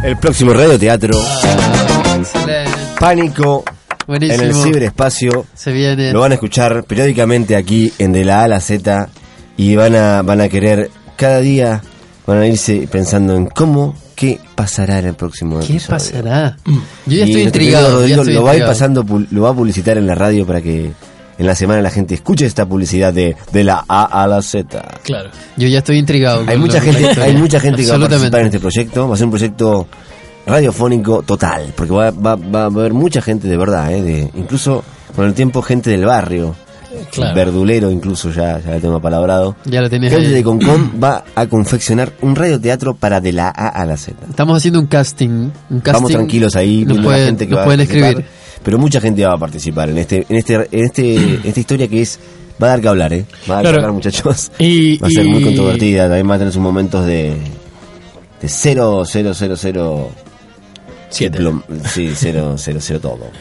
[0.03, 1.19] El próximo radioteatro.
[2.99, 3.63] Pánico
[4.07, 4.41] Buenísimo.
[4.43, 5.45] en el ciberespacio.
[5.53, 6.11] Se viene.
[6.11, 9.09] Lo van a escuchar periódicamente aquí en De la A a la Z
[9.57, 11.81] y van a, van a querer cada día,
[12.25, 15.89] van a irse pensando en cómo, qué pasará en el próximo ¿Qué episodio.
[15.89, 16.57] pasará?
[16.65, 16.73] Yo
[17.05, 17.87] ya Y estoy intrigado.
[17.89, 18.71] ya Rodrigo estoy lo va a ir intrigado.
[18.73, 20.91] pasando, pu- lo va a publicitar en la radio para que
[21.39, 24.79] en la semana la gente escuche esta publicidad de, de la A a la Z.
[25.03, 25.29] Claro.
[25.57, 26.43] Yo ya estoy intrigado.
[26.45, 29.07] Hay mucha lo- gente, hay mucha gente que va a participar en este proyecto.
[29.07, 29.87] Va a ser un proyecto
[30.45, 34.01] radiofónico total, porque va, va, va a haber mucha gente de verdad, ¿eh?
[34.01, 34.83] de, incluso
[35.15, 36.55] con el tiempo gente del barrio,
[37.11, 37.35] Claro.
[37.35, 39.55] verdulero incluso ya, ya el tema palabrado.
[39.65, 43.67] Ya lo tenés Gente de Concon va a confeccionar un radioteatro para de la A
[43.67, 44.17] a la Z.
[44.27, 45.29] Estamos haciendo un casting.
[45.69, 45.93] Un casting.
[45.93, 48.25] Vamos tranquilos ahí, Nos viendo la pueden, gente que nos va a pueden escribir.
[48.63, 51.87] Pero mucha gente va a participar en este, en este, en este, en esta historia
[51.87, 52.19] que es
[52.61, 53.25] va a dar que hablar, eh.
[53.49, 53.77] Va a dar Claro.
[53.77, 54.51] que hablar, muchachos.
[54.59, 56.03] Y- va a ser y- muy controvertida.
[56.07, 57.35] También va a tener sus momentos de
[58.41, 60.09] de cero, cero, cero, cero.
[61.11, 61.39] Siete.
[61.91, 63.31] Sí, cero, cero, cero todo.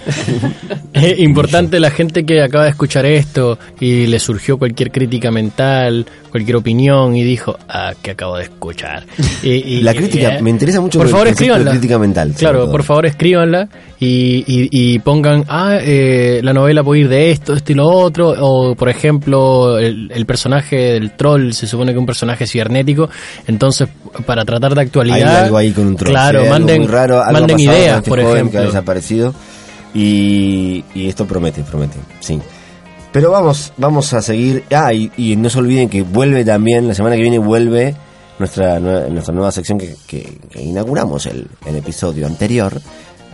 [0.94, 6.06] Es importante la gente que acaba de escuchar esto y le surgió cualquier crítica mental,
[6.30, 9.04] cualquier opinión y dijo, ah, que acabo de escuchar.
[9.42, 11.70] Y, y- La crítica, eh, me interesa mucho Por favor, escríbanla.
[11.72, 13.68] crítica mental, sobre Claro, por favor, escríbanla
[14.00, 17.86] y, y, y pongan, ah, eh, la novela puede ir de esto, esto y lo
[17.88, 18.34] otro.
[18.38, 23.08] O, por ejemplo, el, el personaje del troll se supone que es un personaje cibernético.
[23.46, 23.88] Entonces,
[24.24, 25.44] para tratar de Hay actualidad.
[25.44, 26.10] algo ahí con un troll.
[26.12, 28.62] Claro, sí, hay algo manden, raro, algo manden ideas, este por joven que ha ejemplo.
[28.62, 29.34] desaparecido.
[29.94, 32.38] Y, y esto promete, promete, sí.
[33.12, 34.64] Pero vamos, vamos a seguir.
[34.70, 37.94] Ah, y, y no se olviden que vuelve también, la semana que viene vuelve
[38.38, 42.80] nuestra, nue- nuestra nueva sección que, que- que inauguramos el, el episodio anterior,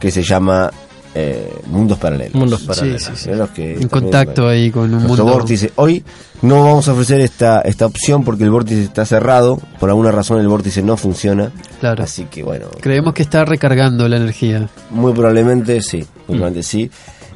[0.04, 0.70] que se llama
[1.14, 2.34] eh, Mundos Paralelos.
[2.34, 3.02] Mundos paralelos.
[3.02, 3.24] Sí, sí, sí.
[3.30, 5.24] Son los que En contacto ahí con un nuestro mundo.
[5.24, 5.72] vórtice.
[5.76, 6.04] Hoy
[6.42, 9.58] no vamos a ofrecer esta, esta opción porque el vórtice está cerrado.
[9.80, 11.52] Por alguna razón el vórtice no funciona.
[11.80, 12.04] Claro.
[12.04, 14.68] Así que bueno, Creemos que está recargando la energía.
[14.90, 16.90] muy probablemente sí, muy probablemente sí.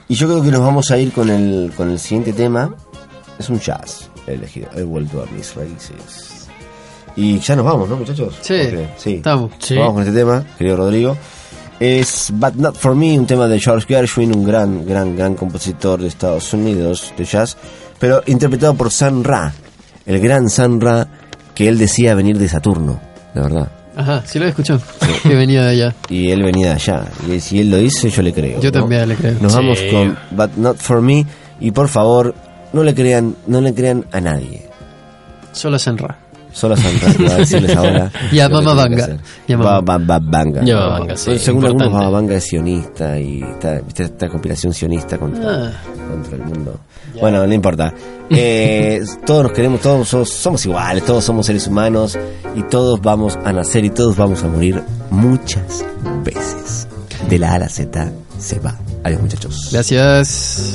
[0.08, 2.74] Y yo creo que nos vamos a ir con el, con el siguiente tema.
[3.38, 4.68] Es un jazz he elegido.
[4.76, 6.48] He vuelto a mis raíces.
[7.16, 8.34] Y ya nos vamos, ¿no, muchachos?
[8.42, 8.60] Sí,
[8.98, 9.14] sí.
[9.14, 9.52] estamos.
[9.58, 9.74] Sí.
[9.76, 11.16] Vamos con este tema, querido Rodrigo.
[11.80, 16.00] Es But Not For Me, un tema de Charles Gershwin, un gran, gran, gran compositor
[16.00, 17.56] de Estados Unidos de jazz,
[18.00, 19.52] pero interpretado por San Ra,
[20.06, 21.06] el gran San Ra
[21.54, 23.00] que él decía venir de Saturno,
[23.34, 23.68] de verdad.
[23.96, 24.80] Ajá, sí lo he escuchado.
[25.24, 25.94] Que venía de allá.
[26.08, 27.04] Y él venía de allá.
[27.28, 28.60] Y si él lo dice, yo le creo.
[28.60, 28.80] Yo ¿no?
[28.80, 29.34] también le creo.
[29.40, 29.58] Nos Sí.
[29.58, 31.26] vamos con But Not For Me.
[31.58, 32.32] Y por favor,
[32.72, 34.68] no le crean, no le crean a nadie.
[35.50, 36.16] Solo Senra.
[36.52, 38.10] Solo Santa a decirles ahora.
[38.32, 39.16] Y a Mama Banga.
[39.46, 40.62] Y a Mama- Ba- ba- ba- Banga.
[40.64, 41.92] Y a Mama Banga, sí, Según algunos.
[41.92, 44.04] Baba Banga es sionista y está, ¿viste?
[44.04, 45.72] esta conspiración sionista contra, Ah.
[46.10, 46.80] contra el mundo.
[47.20, 47.92] Bueno, no importa.
[48.30, 52.18] Eh, todos nos queremos, todos somos, somos iguales, todos somos seres humanos
[52.56, 55.84] y todos vamos a nacer y todos vamos a morir muchas
[56.24, 56.86] veces.
[57.28, 58.74] De la A a la Z se va.
[59.04, 59.68] Adiós, muchachos.
[59.72, 60.74] Gracias.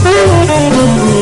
[0.04, 1.21] O'Reilly